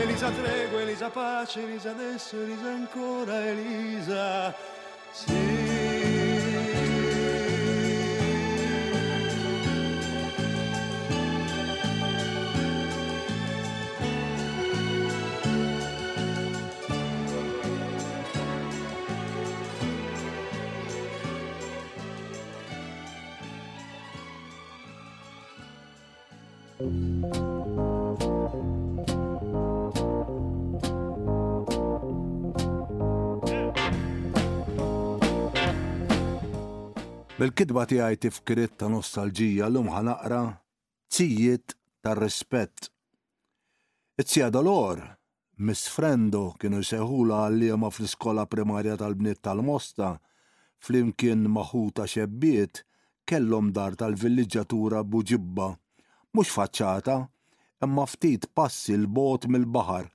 Elisa 0.00 0.30
tregua, 0.30 0.80
Elisa 0.80 1.08
pace, 1.08 1.62
Elisa 1.62 1.90
adesso, 1.90 2.40
Elisa 2.42 2.68
ancora, 2.70 3.46
Elisa 3.48 4.54
sì. 5.12 5.84
Bil-kidba 37.46 37.84
tiegħi 37.90 38.16
tifkrit 38.24 38.72
ta' 38.80 38.88
nostalġija 38.90 39.66
l-lum 39.68 39.84
ħanaqra 39.94 40.38
tzijiet 41.14 41.74
ta' 42.02 42.14
rispett 42.18 42.88
It-sija 44.22 44.48
dolor, 44.56 44.98
Miss 45.68 45.86
Frendo 45.94 46.40
kienu 46.58 46.80
jseħula 46.82 47.44
għalliema 47.44 47.90
fl-iskola 47.94 48.48
primarja 48.50 48.96
tal-bniet 49.02 49.38
tal-Mosta, 49.46 50.08
flimkien 50.82 51.44
maħuta 51.58 52.08
xebbiet, 52.14 52.82
kellhom 53.22 53.70
dar 53.78 53.94
tal 54.00 54.18
villiġatura 54.22 55.04
buġibba, 55.14 55.68
mhux 56.34 56.50
faċċata, 56.56 57.18
imma 57.86 58.08
ftit 58.10 58.50
passi 58.58 58.96
l-bot 58.98 59.46
mill-baħar. 59.54 60.10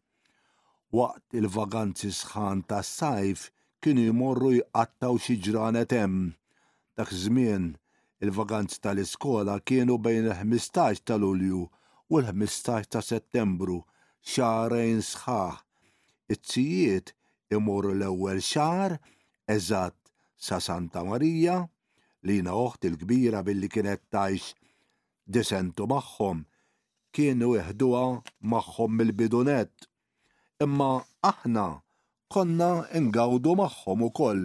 Waqt 0.99 1.39
il-vaganzi 1.39 2.11
sħan 2.11 2.67
tas-sajf 2.67 3.47
kienu 3.79 4.09
jmorru 4.11 4.57
jqattaw 4.59 5.15
xi 5.15 5.39
ġranet 5.47 5.95
hemm 6.01 6.33
dak 7.01 7.11
żmien 7.23 7.63
il-vaganzi 8.25 8.77
tal-iskola 8.83 9.53
kienu 9.67 9.95
bejn 10.05 10.27
il-15 10.29 10.99
ta' 11.07 11.17
Lulju 11.23 11.61
u 12.13 12.19
l-15 12.21 12.85
ta' 12.93 13.01
Settembru 13.09 13.79
xarajn 14.31 14.99
sħaħ. 15.13 15.53
it 16.33 16.39
tsijiet 16.45 17.07
imorru 17.57 17.91
l-ewwel 17.95 18.39
xar 18.49 18.93
eżatt 19.55 20.13
sa 20.47 20.59
Santa 20.67 21.01
Marija 21.09 21.57
li 22.25 22.37
jina 22.37 22.53
oħt 22.65 22.85
il-kbira 22.91 23.41
billi 23.47 23.69
kienet 23.73 24.05
tajx 24.13 24.53
disentu 25.37 25.87
magħhom 25.95 26.45
kienu 27.15 27.53
iħduwa 27.61 28.01
magħhom 28.53 28.97
mill-bidunet. 28.99 29.75
Imma 30.63 30.91
aħna 31.31 31.65
konna 32.35 32.71
ingawdu 32.99 33.57
magħhom 33.63 34.07
ukoll 34.11 34.43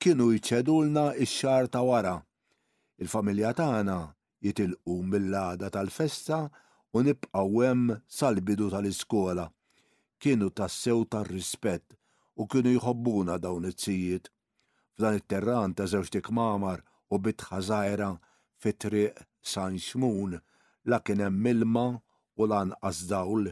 kienu 0.00 0.26
jċedulna 0.36 1.02
ix-xar 1.24 1.68
ta' 1.74 1.80
wara. 1.88 2.14
Il-familja 3.00 3.52
tagħna 3.56 3.94
jitilqu 4.44 4.96
mill-għada 5.12 5.70
tal-festa 5.72 6.40
u 6.96 7.02
nibqgħu 7.06 7.62
hemm 7.66 7.94
sal-bidu 8.18 8.68
tal-iskola. 8.74 9.46
Kienu 10.20 10.50
tassew 10.58 11.04
tar-rispett 11.12 11.96
u 12.40 12.46
kienu 12.46 12.74
jħobbuna 12.76 13.38
dawn 13.40 13.68
it-tzijiet. 13.72 14.28
F'dan 14.96 15.18
it-terran 15.20 15.74
ta' 15.76 15.88
żewġ 15.92 16.30
mamar 16.32 16.82
u 17.12 17.18
bitħa 17.20 17.60
żgħira 17.68 18.10
fit-triq 18.62 19.24
San 19.40 19.76
Xmun 19.80 20.36
la 20.90 21.00
kien 21.00 21.20
hemm 21.24 21.50
ilma 21.52 21.86
u 22.36 22.48
lanqas 22.48 23.04
dawl. 23.10 23.48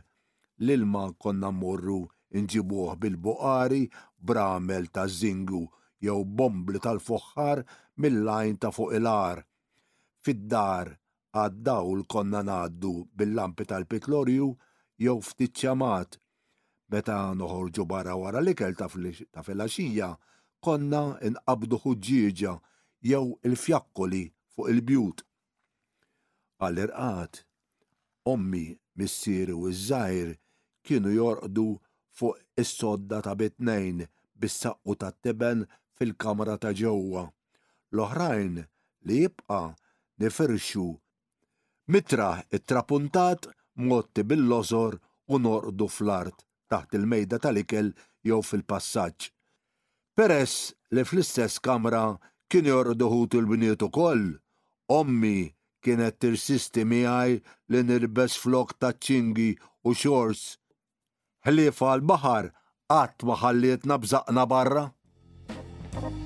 L-ilma 0.60 1.08
konna 1.18 1.50
mmorru 1.50 2.04
inġibuh 2.30 2.94
bil-buqari 3.00 3.88
bramel 4.22 4.86
ta' 4.92 5.08
zingu 5.08 5.64
jew 6.04 6.20
bombli 6.38 6.80
tal 6.84 6.98
fuħħar 7.04 7.62
mill-lajn 8.02 8.58
ta' 8.62 8.72
fuq 8.76 8.92
il-ar. 8.98 9.40
Fid-dar 10.24 10.90
l 11.80 12.04
konna 12.08 12.40
naddu 12.46 12.92
bil-lampi 13.18 13.64
tal-pitlorju 13.68 14.48
jew 15.02 15.16
ftit 15.26 15.56
ċamat. 15.64 16.18
Meta 16.92 17.18
noħorġu 17.34 17.86
barra 17.88 18.14
wara 18.20 18.40
l-ikel 18.42 18.74
ta' 18.78 18.88
filaxija, 19.42 20.12
konna 20.64 21.02
inqabdu 21.26 21.76
ħuġġieġa 21.84 22.52
jew 23.04 23.22
il-fjakkoli 23.48 24.24
fuq 24.54 24.70
il-bjut. 24.72 25.24
Għall-irqat, 26.62 27.42
ommi, 28.30 28.66
missieri 28.96 29.52
u 29.52 29.66
iż 29.68 29.80
żajr 29.90 30.36
kienu 30.86 31.10
jorqdu 31.16 31.68
fuq 32.14 32.38
is-sodda 32.62 33.22
ta' 33.26 33.34
bitnejn 33.34 34.04
bis-saqqu 34.38 34.94
tat-teben 35.02 35.64
fil-kamra 35.98 36.56
ta' 36.60 36.74
ġewwa. 36.78 37.24
L-oħrajn 37.94 38.56
li 39.06 39.18
jibqa' 39.24 39.76
nifirxu 40.22 40.86
mitraħ 41.94 42.42
it-trapuntat 42.58 43.48
motti 43.88 44.24
bil 44.28 44.46
lożor 44.50 44.96
u 45.30 45.38
norqdu 45.46 45.86
fl-art 45.92 46.46
taħt 46.72 46.98
il-mejda 46.98 47.38
tal-ikel 47.44 47.92
jew 48.26 48.40
fil-passaġġ. 48.50 49.28
Peress 50.16 50.70
li 50.94 51.04
fl-istess 51.04 51.60
kamra 51.66 52.04
kien 52.50 52.68
jorqdu 52.70 53.08
ħut 53.12 53.36
il-bniet 53.40 53.84
ukoll, 53.86 54.24
ommi 54.88 55.52
kienet 55.84 56.18
tirsisti 56.22 56.84
miegħi 56.88 57.38
li 57.72 57.84
nirbes 57.90 58.36
flok 58.40 58.74
ta' 58.80 58.94
ċingi 58.94 59.50
u 59.86 59.94
xors. 59.94 60.42
Ħlifa 61.44 61.94
l-baħar 61.98 62.50
qatt 62.94 63.24
ma 63.28 63.34
nabżaqna 63.42 63.96
bżaqna 64.00 64.44
barra. 64.56 64.84
Thank 66.00 66.12
you. 66.16 66.23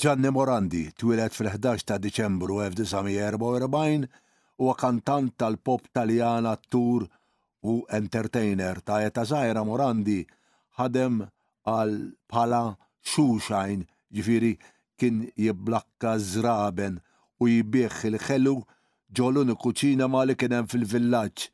Gianni 0.00 0.30
Morandi 0.32 0.86
twilet 0.96 1.34
fil-11 1.36 1.82
ta' 1.84 1.98
Diċembru 2.04 2.54
1944 2.64 4.06
u 4.64 4.70
kantant 4.82 5.34
tal-pop 5.42 5.90
taljana 5.92 6.54
tur 6.72 7.04
u 7.68 7.74
entertainer 7.98 8.80
ta' 8.86 9.02
eta 9.04 9.26
Zajra 9.28 9.64
Morandi 9.68 10.16
ħadem 10.80 11.18
għal 11.68 11.92
pala 12.32 12.62
xuxajn 13.12 13.84
ġifiri 14.20 14.54
kien 14.96 15.20
jiblakka 15.36 16.14
zraben 16.30 16.96
u 17.36 17.52
jibieħ 17.52 18.00
il-ħellu 18.12 18.56
ġolun 19.20 19.52
kuċina 19.68 20.08
ma 20.14 20.24
li 20.30 20.38
kienem 20.40 20.64
fil-villaġġ. 20.72 21.46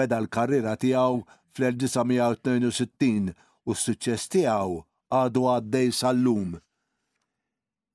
Beda 0.00 0.22
l-karriera 0.24 0.78
tiegħu 0.86 1.20
fl-1962 1.58 3.32
u 3.36 3.80
s-suċċess 3.82 4.32
tiegħu 4.40 4.80
għadu 5.12 5.50
għaddej 5.56 5.98
sal-lum. 6.02 6.56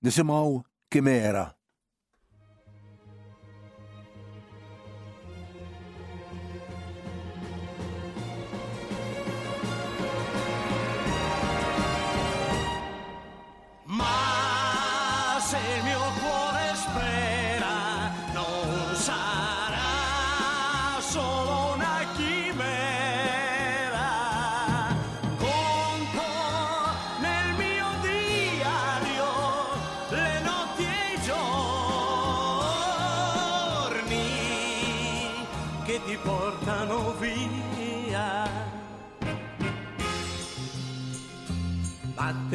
Disse 0.07 0.23
mal 0.23 0.63
quimera. 0.89 1.53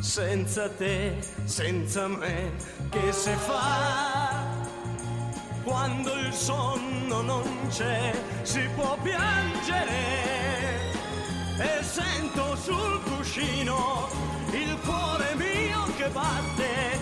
senza 0.00 0.68
te, 0.68 1.16
senza 1.44 2.06
me, 2.08 2.52
che 2.90 3.10
se 3.10 3.32
fa? 3.36 4.44
Quando 5.62 6.12
il 6.12 6.32
sonno 6.34 7.22
non 7.22 7.68
c'è, 7.70 8.12
si 8.42 8.60
può 8.74 8.98
piangere. 9.00 10.92
E 11.58 11.82
sento 11.82 12.54
sul 12.56 13.00
cuscino 13.02 14.08
il 14.52 14.76
cuore 14.84 15.34
mio 15.36 15.86
che 15.96 16.08
batte. 16.10 16.93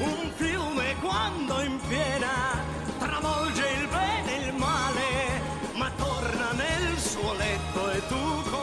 Un 0.00 0.30
fiume 0.34 0.94
quando 1.00 1.60
in 1.62 1.78
piena 1.86 2.60
travolge 2.98 3.68
il 3.68 3.86
bene 3.86 4.44
e 4.44 4.48
il 4.48 4.54
male, 4.54 5.40
ma 5.74 5.90
torna 5.96 6.50
nel 6.52 6.98
suo 6.98 7.34
letto 7.34 7.90
e 7.92 8.02
tu 8.08 8.54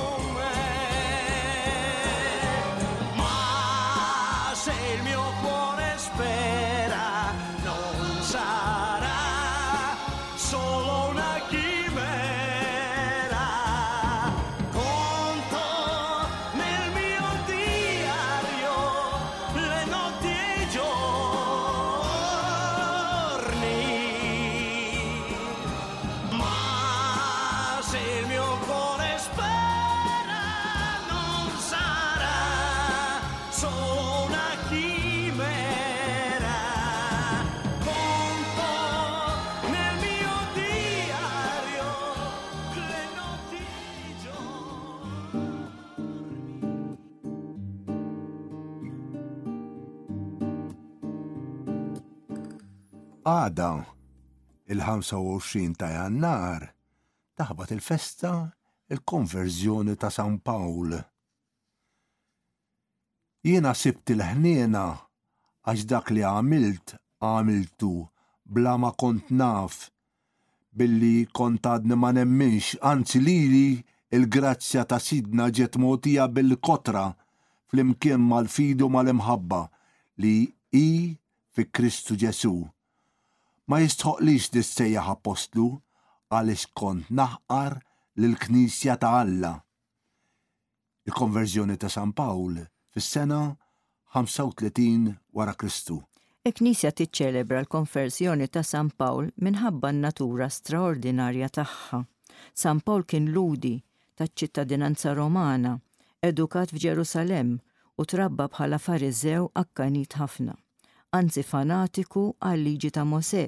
għada 53.23 53.69
il-25 54.71 55.75
ta' 55.79 55.87
jannar 55.93 56.63
taħbat 57.39 57.71
il-festa 57.75 58.31
il-konverżjoni 58.91 59.93
ta' 59.97 60.09
San 60.11 60.37
Pawl. 60.43 60.97
Jiena 63.43 63.73
sibt 63.75 64.11
il-ħniena 64.13 64.83
għax 65.65 65.87
dak 65.91 66.11
li 66.11 66.23
għamilt 66.27 66.97
għamiltu 67.23 67.93
bla 68.55 68.75
ma 68.79 68.91
kont 68.91 69.31
naf 69.31 69.85
billi 70.73 71.23
kontadni 71.31 71.95
ma 71.95 72.11
nemminx, 72.11 72.75
anzi 72.81 73.21
lili 73.23 73.79
il-grazzja 74.11 74.83
ta' 74.85 74.99
sidna 74.99 75.47
ġet 75.49 75.79
motija 75.79 76.27
bil-kotra 76.27 77.07
fl-imkien 77.71 78.19
mal-fidu 78.27 78.91
mal-imħabba 78.91 79.63
li 80.23 80.35
i 80.75 80.85
fi 81.53 81.69
Kristu 81.71 82.17
Ġesu 82.19 82.57
ma 83.69 83.79
jistħoqlix 83.79 84.49
dissejjaħ 84.53 85.09
apostlu 85.13 85.65
għaliex 86.35 86.65
kont 86.75 87.09
naħqar 87.15 87.75
l 88.19 88.35
knisja 88.41 88.95
ta' 88.99 89.11
Alla. 89.21 89.53
Il-konverżjoni 91.07 91.77
ta' 91.77 91.89
San 91.89 92.11
Pawl 92.13 92.59
fis-sena 92.93 93.41
35 94.13 95.15
wara 95.33 95.53
Kristu. 95.55 96.01
Il-Knisja 96.43 96.91
tiċċelebra 96.91 97.61
l 97.63 97.69
konverżjoni 97.71 98.49
ta' 98.51 98.63
San 98.67 98.89
Pawl 98.91 99.29
minħabba 99.43 99.93
n-natura 99.93 100.49
straordinarja 100.51 101.49
tagħha. 101.61 102.01
San 102.53 102.81
Pawl 102.83 103.05
kien 103.07 103.29
ludi 103.31 103.77
taċ-ċittadinanza 104.19 105.15
Romana, 105.17 105.77
edukat 106.21 106.75
f'Ġerusalem 106.75 107.55
u 107.97 108.05
trabba 108.05 108.49
bħala 108.51 108.79
Fariżew 108.81 109.47
akkanit 109.57 110.19
ħafna 110.19 110.57
anzi 111.13 111.43
fanatiku 111.45 112.21
għal-liġi 112.41 112.89
ta' 112.95 113.03
Mosè. 113.07 113.41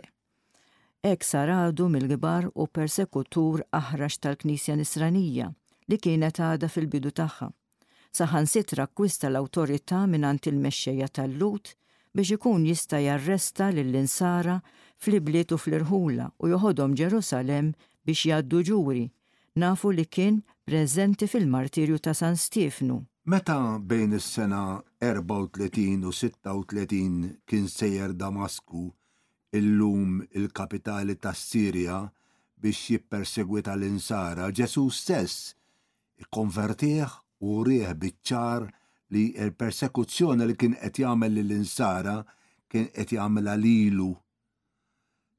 Ek 1.12 1.24
saradu 1.26 1.88
mill-gbar 1.90 2.46
u 2.54 2.68
persekutur 2.68 3.64
aħrax 3.80 4.20
tal-Knisja 4.26 4.76
Nisranija 4.82 5.48
li 5.92 5.98
kienet 6.02 6.40
għada 6.50 6.70
fil-bidu 6.70 7.14
tagħha. 7.22 7.48
Saħan 8.20 8.48
sitra 8.50 8.86
kwista 8.88 9.30
l-autorità 9.32 10.04
minant 10.10 10.48
il-mexxejja 10.50 11.10
tal-lut 11.18 11.74
biex 12.16 12.38
ikun 12.38 12.66
jista' 12.70 13.02
jarresta 13.04 13.72
lill-insara 13.76 14.60
fl-ibliet 15.04 15.52
u 15.52 15.58
fl-irħula 15.60 16.30
u 16.46 16.52
joħodhom 16.54 16.96
Ġerusalem 17.02 17.74
biex 18.06 18.26
jaddu 18.30 18.62
ġuri, 18.70 19.04
nafu 19.62 19.92
li 19.98 20.06
kien 20.06 20.40
preżenti 20.66 21.28
fil-martirju 21.34 22.00
ta' 22.06 22.16
San 22.22 22.38
Stefnu 22.46 23.02
Meta 23.28 23.58
bejn 23.82 24.12
is-sena 24.14 24.78
34 25.02 26.04
u 26.06 26.12
36 26.64 27.42
kien 27.48 27.64
sejjer 27.68 28.12
Damasku 28.22 28.84
illum 29.60 30.12
il-kapitali 30.40 31.16
tas 31.18 31.40
Sirja 31.50 32.04
biex 32.62 32.78
jippersegwita 32.94 33.74
l-insara, 33.76 34.52
Ġesu 34.54 34.84
stess 34.94 35.56
ikkonvertih 36.22 37.10
u 37.50 37.64
rieħ 37.66 37.96
biċċar 38.04 38.68
li 39.18 39.26
l-persekuzzjoni 39.48 40.46
li 40.52 40.58
kien 40.62 40.78
qed 40.84 41.02
jagħmel 41.06 41.34
lill-insara 41.40 42.16
kien 42.70 42.92
qed 42.94 43.16
jagħmel 43.18 43.50
lilu. 43.66 44.12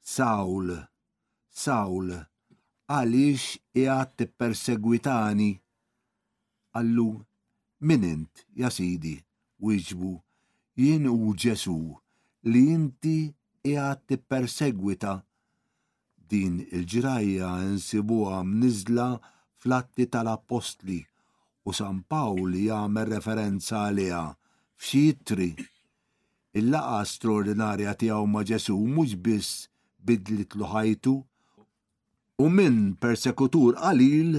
Sawl, 0.03 0.74
Sawl, 1.62 2.11
għaliex 2.91 3.47
qiegħed 3.70 4.18
tippersegwitani? 4.18 5.51
Allu 6.82 7.09
Min 7.81 8.05
int, 8.09 8.47
ja 8.57 8.70
sidi, 8.72 9.18
wieġbu, 9.61 10.12
jien 10.81 11.05
u 11.11 11.35
Ġesu 11.41 11.77
li 12.51 12.61
inti 12.74 13.16
ti 13.62 13.72
tippersegwita. 14.07 15.14
Din 16.29 16.55
il-ġrajja 16.77 17.51
insibuha 17.70 18.39
mniżla 18.47 19.09
fl-atti 19.61 20.05
tal-apostli 20.12 21.01
u 21.68 21.77
San 21.77 21.97
Pawli 22.11 22.64
jagħmel 22.70 23.07
referenza 23.12 23.85
għaliha 23.87 24.22
f'xitri. 24.81 25.51
Il-laqa 26.57 27.05
straordinarja 27.12 27.93
tiegħu 28.03 28.27
ma' 28.33 28.45
Ġesu 28.49 28.74
mhux 28.95 29.18
biss 29.24 29.66
bidlit 30.07 30.57
ħajtu 30.57 31.14
u 32.41 32.47
minn 32.57 32.95
persekutur 33.01 33.77
qalil 33.77 34.33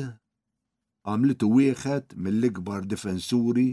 għamlitu 1.07 1.47
wieħed 1.49 2.15
mill-ikbar 2.25 2.87
difensuri 2.91 3.67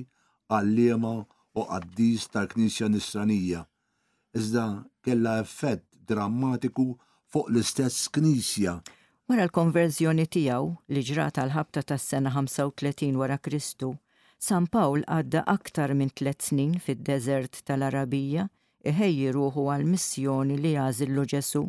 għallima 0.55 1.11
u 1.59 1.65
qaddis 1.71 2.29
tal-Knisja 2.35 2.89
Nisranija. 2.93 3.65
Iżda 4.39 4.65
kella 5.05 5.33
effett 5.43 5.85
drammatiku 6.11 6.87
fuq 7.33 7.51
l-istess 7.51 8.07
Knisja. 8.15 8.77
Wara 9.29 9.47
l-konverżjoni 9.49 10.27
tiegħu 10.37 10.71
li 10.95 11.03
ġrat 11.11 11.41
għal 11.43 11.55
ħabta 11.57 11.85
tas-sena 11.91 12.31
35 12.37 13.19
wara 13.23 13.39
Kristu, 13.43 13.93
San 14.39 14.67
Pawl 14.69 15.03
għadda 15.09 15.45
aktar 15.51 15.95
minn 15.95 16.13
tliet 16.13 16.43
snin 16.45 16.79
fid-deżert 16.85 17.65
tal-Arabija 17.71 18.47
iħejji 18.93 19.31
ruħu 19.39 19.69
għal 19.75 19.89
missjoni 19.95 20.59
li 20.61 20.75
għażillu 20.85 21.25
Ġesu 21.33 21.65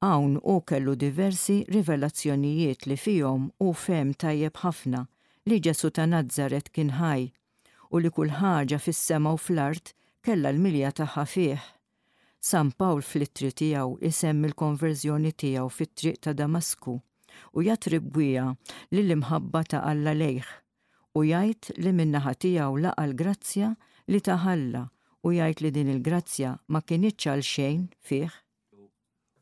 Hawn 0.00 0.40
u 0.44 0.60
kellu 0.60 0.92
diversi 0.94 1.62
rivelazzjonijiet 1.72 2.86
li 2.86 2.96
fihom 3.00 3.46
u 3.64 3.70
fem 3.86 4.10
tajjeb 4.12 4.58
ħafna 4.60 5.00
li 5.48 5.56
Ġesu 5.66 5.88
ta' 5.98 6.04
Nazzaret 6.10 6.68
kien 6.76 6.90
ħaj 6.98 7.24
u 7.96 8.02
li 8.04 8.10
kull 8.18 8.34
ħaġa 8.42 8.76
fis-sema 8.86 9.32
u 9.32 9.40
fl-art 9.40 9.94
kella 10.28 10.52
l-milja 10.52 10.90
tagħha 11.00 11.24
fih. 11.32 11.64
San 12.50 12.74
Pawl 12.82 13.00
fl-ittri 13.08 13.48
tiegħu 13.62 13.96
isem 14.10 14.44
il-konverżjoni 14.50 15.32
tiegħu 15.44 15.72
fit-triq 15.78 16.20
ta' 16.28 16.36
Damasku 16.42 16.98
u 17.56 17.66
jatribwija 17.70 18.44
li 18.92 19.00
l-imħabba 19.06 19.64
ta' 19.72 19.84
Alla 19.94 20.12
lejħ 20.18 20.52
u 21.16 21.24
jgħid 21.30 21.78
li 21.86 21.96
minnaħa 22.02 22.36
tiegħu 22.44 22.82
laqa 22.84 23.08
l-grazzja 23.14 23.72
li 24.12 24.20
taħalla 24.30 24.88
u 25.24 25.34
jgħid 25.40 25.60
li 25.64 25.74
din 25.80 25.94
il-grazzja 25.96 26.58
ma 26.68 26.84
kienieċ 26.84 27.32
għal 27.32 27.46
xejn 27.56 27.88
fih 28.10 28.42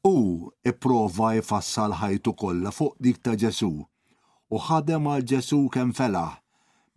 U 0.04 0.50
ipprova 0.68 1.30
jfassal 1.40 1.94
ħajtu 1.96 2.32
kollha 2.36 2.68
fuq 2.78 2.96
dik 3.06 3.20
ta' 3.24 3.32
Ġesu 3.42 3.68
u 4.54 4.58
ħadem 4.64 5.06
għal 5.08 5.24
Ġesu 5.30 5.60
kemm 5.76 5.94
felaħ 5.96 6.34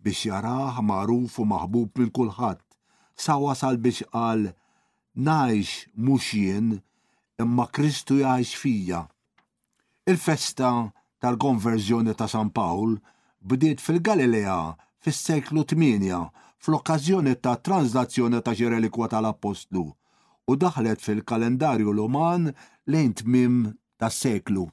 biex 0.04 0.26
jaraħ 0.28 0.82
magħruf 0.88 1.38
u 1.40 1.46
maħbub 1.54 2.02
minn 2.02 2.12
kulħadd 2.18 2.60
sa 3.24 3.38
wasal 3.40 3.80
biex 3.86 4.04
qal 4.12 4.44
najx 5.28 5.70
mhux 5.96 6.28
jien 6.36 6.66
imma 7.46 7.66
Kristu 7.78 8.18
jgħix 8.20 8.52
fija. 8.60 9.00
Il-festa 10.12 10.72
tal-konverżjoni 11.24 12.12
ta' 12.12 12.28
San 12.34 12.52
Pawl 12.58 12.98
bdiet 13.40 13.80
fil-Galilea 13.88 14.58
fis-seklu 15.04 15.64
8 15.72 16.12
fl-okkażjoni 16.60 17.38
ta' 17.40 17.56
translazzjoni 17.64 18.42
ta' 18.44 18.52
xi 18.60 18.68
relikwa 18.76 19.08
tal-Apostlu 19.08 19.94
u 20.48 20.54
daħlet 20.64 21.02
fil-kalendarju 21.04 21.92
l-Oman 21.92 22.46
lejn 22.88 23.12
tmim 23.22 23.56
tas-seklu. 24.00 24.66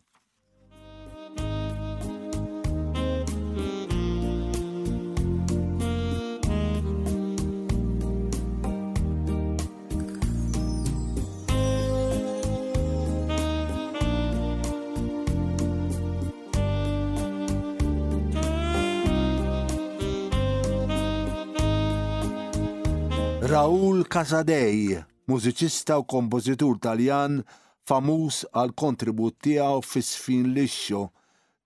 Raul 23.55 24.01
Casadei 24.09 24.97
mużiċista 25.28 25.97
u 26.01 26.05
kompożitur 26.09 26.78
Taljan 26.86 27.39
famuż 27.89 28.36
għal 28.53 28.73
kontribut 28.78 29.36
tiegħu 29.45 29.80
fis-sfin 29.86 30.45
Lixxu 30.53 30.99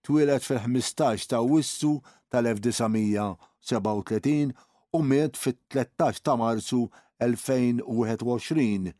Twilet 0.08 0.44
fil-15 0.46 1.28
ta' 1.32 1.42
Wissu 1.46 1.92
tal-1937 2.32 4.28
u 4.96 4.98
miet 5.04 5.34
fit-13 5.42 6.22
ta' 6.24 6.38
Marzu 6.40 6.82
2021. 7.20 8.94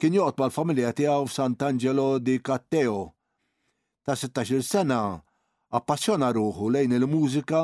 Kien 0.00 0.14
joqt 0.18 0.40
mal-familja 0.40 0.90
tiegħu 0.96 1.24
f'Sant'Angelo 1.28 2.08
di 2.18 2.34
Catteo. 2.40 3.12
Ta' 4.08 4.16
16 4.16 4.62
sena 4.64 5.02
appassjona 5.76 6.28
ruħu 6.32 6.66
lejn 6.74 6.92
il-mużika 6.96 7.62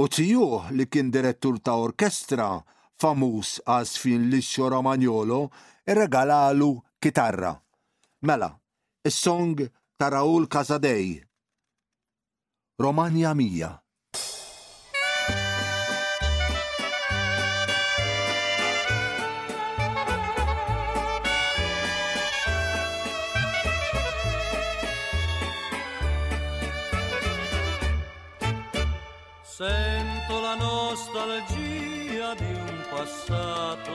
u 0.00 0.04
tijuħ 0.16 0.52
li 0.72 0.84
kien 0.88 1.08
direttur 1.12 1.54
ta' 1.60 1.76
orkestra 1.80 2.48
famuż 3.00 3.56
għazfin 3.66 4.28
li 4.30 4.40
xora 4.42 4.76
Romagnolo 4.76 5.40
lui 6.52 6.80
chitarra. 7.00 7.54
Mela, 8.22 8.58
is-song 9.04 9.60
ta' 9.98 10.08
Raul 10.08 10.46
Casadei. 10.48 11.22
Romania 12.80 13.34
Mija. 13.34 13.78
Sento 29.56 30.40
la 30.42 30.56
nostalgia 30.58 31.53
passato, 33.04 33.92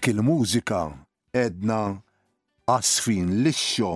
dik 0.00 0.08
il-mużika 0.14 0.78
edna 1.36 1.80
għasfin 2.72 3.42
lixxo 3.44 3.88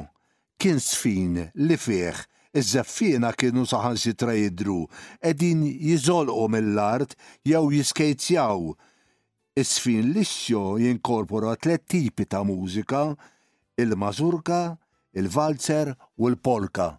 kien 0.60 0.76
sfin 0.82 1.38
li 1.68 1.76
fih 1.80 2.18
iż-żaffina 2.60 3.30
kienu 3.40 3.62
saħan 3.66 3.96
si 4.02 4.12
jidru, 4.12 4.82
edin 5.30 5.62
jizolqu 5.64 6.44
mill-art 6.52 7.16
jew 7.50 7.70
jiskejtjaw. 7.72 8.74
Isfin 9.56 10.12
lixxo 10.14 10.76
jinkorpora 10.82 11.56
tlet 11.56 11.86
tipi 11.88 12.24
ta' 12.26 12.44
mużika, 12.44 13.04
il-mażurka, 13.80 14.60
il-valzer 15.16 15.94
u 16.20 16.28
l-polka. 16.28 16.98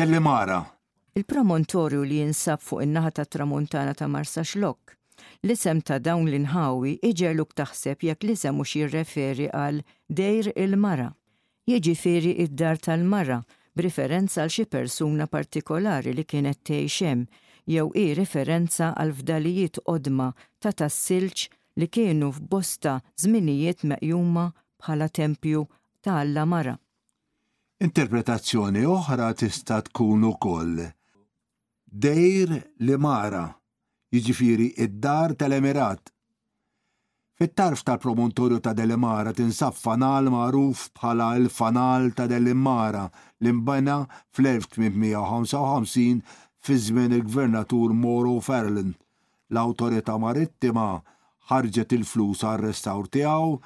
Delli 0.00 0.16
Il-promontorju 1.12 2.00
li 2.08 2.16
jinsab 2.22 2.62
fuq 2.64 2.80
in-naħa 2.86 3.10
ta' 3.18 3.26
tramuntana 3.34 3.92
ta' 3.92 4.06
Marsa 4.08 4.40
Xlok. 4.48 4.94
L-isem 5.44 5.82
ta' 5.84 5.98
dawn 6.00 6.24
l-inħawi 6.24 6.92
iġerluk 7.08 7.52
taħseb 7.60 8.06
jekk 8.08 8.24
l-isem 8.24 8.56
mux 8.56 8.72
jirreferi 8.80 9.50
għal 9.52 9.82
dejr 10.20 10.48
il-mara. 10.64 11.10
Jiġifieri 11.68 12.32
id-dar 12.46 12.80
tal-mara 12.80 13.36
b'riferenza 13.76 14.40
għal 14.46 14.54
xi 14.56 14.66
persuna 14.72 15.28
partikolari 15.34 16.16
li 16.16 16.24
kienet 16.32 16.64
tejxem, 16.70 17.26
jew 17.68 17.90
i 17.92 18.14
referenza 18.16 18.94
għal 18.94 19.12
fdalijiet 19.20 19.84
qodma 19.84 20.30
ta' 20.64 20.72
tassilċ 20.80 21.44
li 21.82 21.90
kienu 21.98 22.32
f'bosta 22.38 23.02
żminijiet 23.20 23.84
meqjuma 23.92 24.48
bħala 24.80 25.12
tempju 25.20 25.68
ta' 26.00 26.16
Alla 26.24 26.48
Mara. 26.48 26.80
Interpretazzjoni 27.80 28.82
oħra 28.84 29.30
tista' 29.40 29.78
tkun 29.86 30.24
ukoll. 30.28 30.82
Dejr 32.04 32.50
li 32.84 32.96
mara, 33.00 33.46
jiġifieri 34.12 34.66
id-dar 34.84 35.32
tal-Emirat. 35.32 36.12
Fit-tarf 37.40 37.80
tal-promontorju 37.80 38.58
ta' 38.60 38.74
Delimara 38.76 39.32
tinsab 39.32 39.72
fanal 39.80 40.28
magħruf 40.34 40.90
bħala 40.98 41.30
l-fanal 41.40 42.10
ta' 42.18 42.28
Delimara 42.28 43.06
li 43.46 43.50
mbena 43.56 43.96
fl-1855 44.34 46.20
fi 46.60 46.72
żmien 46.86 47.12
il-gvernatur 47.16 47.88
Moro 47.96 48.36
Ferlin. 48.44 48.92
L-awtorità 49.48 50.18
marittima 50.20 50.98
ħarġet 51.48 51.90
il-flus 51.96 52.44
għal-restawr 52.44 53.04
tiegħu 53.16 53.56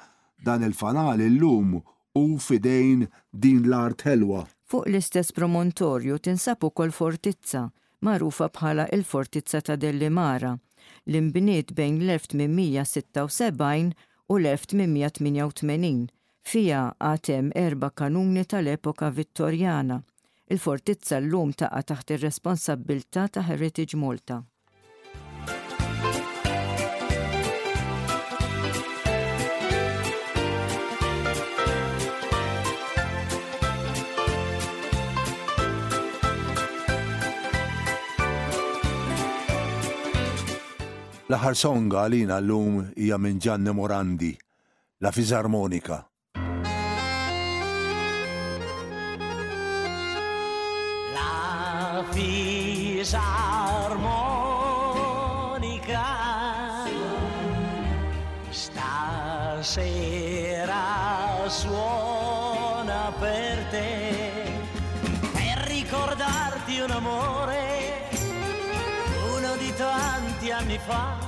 dan 0.47 0.63
il-fanal 0.69 1.19
illum 1.27 1.81
u 2.17 2.39
fidejn 2.39 3.07
din 3.31 3.63
l-art 3.69 4.05
helwa. 4.07 4.45
Fuq 4.69 4.87
l-istess 4.89 5.31
promontorju 5.35 6.15
tinsab 6.23 6.63
ukoll 6.63 6.93
fortizza, 6.95 7.61
magħrufa 8.07 8.47
bħala 8.55 8.85
il-fortizza 8.95 9.61
ta' 9.61 9.75
Dellimara, 9.75 10.53
l 11.11 11.19
imbiniet 11.21 11.73
bejn 11.79 11.99
l-1876 12.05 13.91
u 14.31 14.37
l-1888, 14.39 16.07
fija 16.51 16.85
għatem 17.11 17.51
erba 17.67 17.91
kanuni 17.91 18.45
tal-epoka 18.45 19.11
vittorjana. 19.17 19.99
Il-fortizza 20.51 21.19
l-lum 21.19 21.51
taqa 21.59 21.83
taħt 21.91 22.15
ir-responsabilta 22.17 23.27
ta' 23.27 23.43
Heritage 23.51 23.97
Malta. 23.99 24.39
L-aħħar 41.35 41.55
songa 41.59 42.03
lum 42.39 42.91
hija 42.95 43.17
Morandi, 43.73 44.37
la 45.01 45.11
fisarmonica. 45.11 46.05
La 51.11 52.01
Fisarmonica 52.11 53.23
stasera 58.49 59.43
suona 61.49 63.11
per 63.19 63.65
te 63.71 64.13
per 65.33 65.57
ricordarti 65.67 66.79
un 66.79 66.91
amore 66.91 67.73
uno 69.35 69.55
di 69.59 69.73
tanti 69.75 70.51
anni 70.51 70.79
fa 70.87 71.24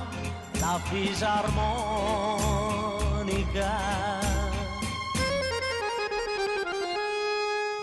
la 0.68 0.78
fisarmonica. 0.84 3.74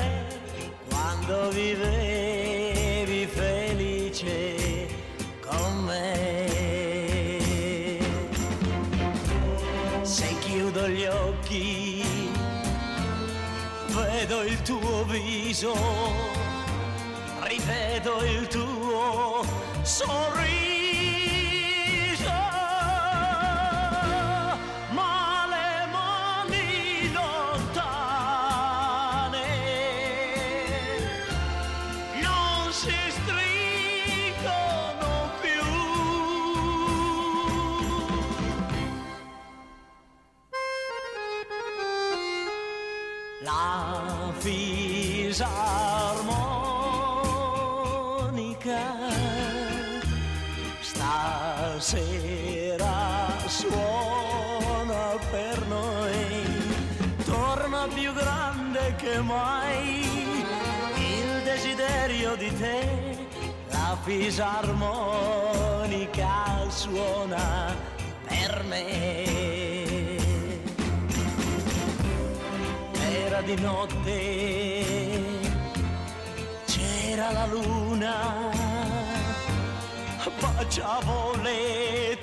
quando 0.87 1.49
vivevi 1.49 2.54
dolce 4.25 4.87
con 5.41 5.85
me. 5.85 6.17
Se 10.03 10.35
chiudo 10.39 10.87
gli 10.87 11.05
occhi 11.05 12.03
vedo 13.89 14.41
il 14.41 14.61
tuo 14.63 15.05
viso, 15.05 15.73
rivedo 17.41 18.23
il 18.25 18.47
tuo 18.47 19.43
sorriso. 19.83 20.73
ma 57.87 57.93
più 57.93 58.11
grande 58.13 58.95
che 58.97 59.19
mai, 59.21 60.01
il 60.95 61.41
desiderio 61.43 62.35
di 62.35 62.51
te, 62.57 63.17
la 63.69 63.95
fisarmonica 64.03 66.67
suona 66.69 67.75
per 68.27 68.63
me. 68.67 70.13
Era 73.23 73.41
di 73.41 73.55
notte, 73.59 75.19
c'era 76.65 77.31
la 77.31 77.45
luna, 77.47 78.15
baciavo 80.39 81.35
le 81.41 82.14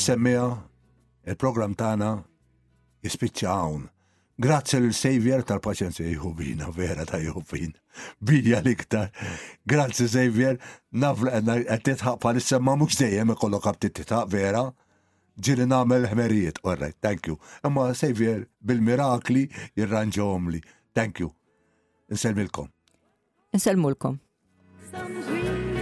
semmija 0.00 0.44
il-program 1.28 1.74
tana, 1.76 2.18
jispiċċa 3.04 3.52
għawn. 3.54 3.86
Grazzi 4.40 4.78
l-Savior 4.80 5.42
tal-paċenza 5.44 6.04
jħubina, 6.06 6.70
vera 6.72 7.04
ta' 7.04 7.18
jħubin. 7.20 7.74
Bija 8.24 8.62
liktar. 8.64 9.10
Grazzi 9.68 10.06
Savior, 10.08 10.56
nafla 10.96 11.34
għedna 11.36 11.58
għettitħaq 11.66 12.20
palissa 12.22 12.60
ma' 12.60 12.76
mux 12.80 12.96
dejjem 13.02 13.34
ikollok 13.36 13.68
għabtitħaq 13.74 14.30
vera. 14.32 14.64
Ġiri 15.40 15.68
namel 15.68 16.08
ħmerijiet, 16.12 16.62
orrejt, 16.68 16.96
thank 17.04 17.28
you. 17.28 17.36
Imma 17.64 17.90
Savior 17.96 18.46
bil-mirakli 18.64 19.44
jirranġom 19.78 20.50
li. 20.56 20.64
Thank 20.96 21.20
you. 21.20 21.34
Nselmilkom. 22.10 22.72
Nselmulkom. 23.54 24.18
Some 24.90 25.79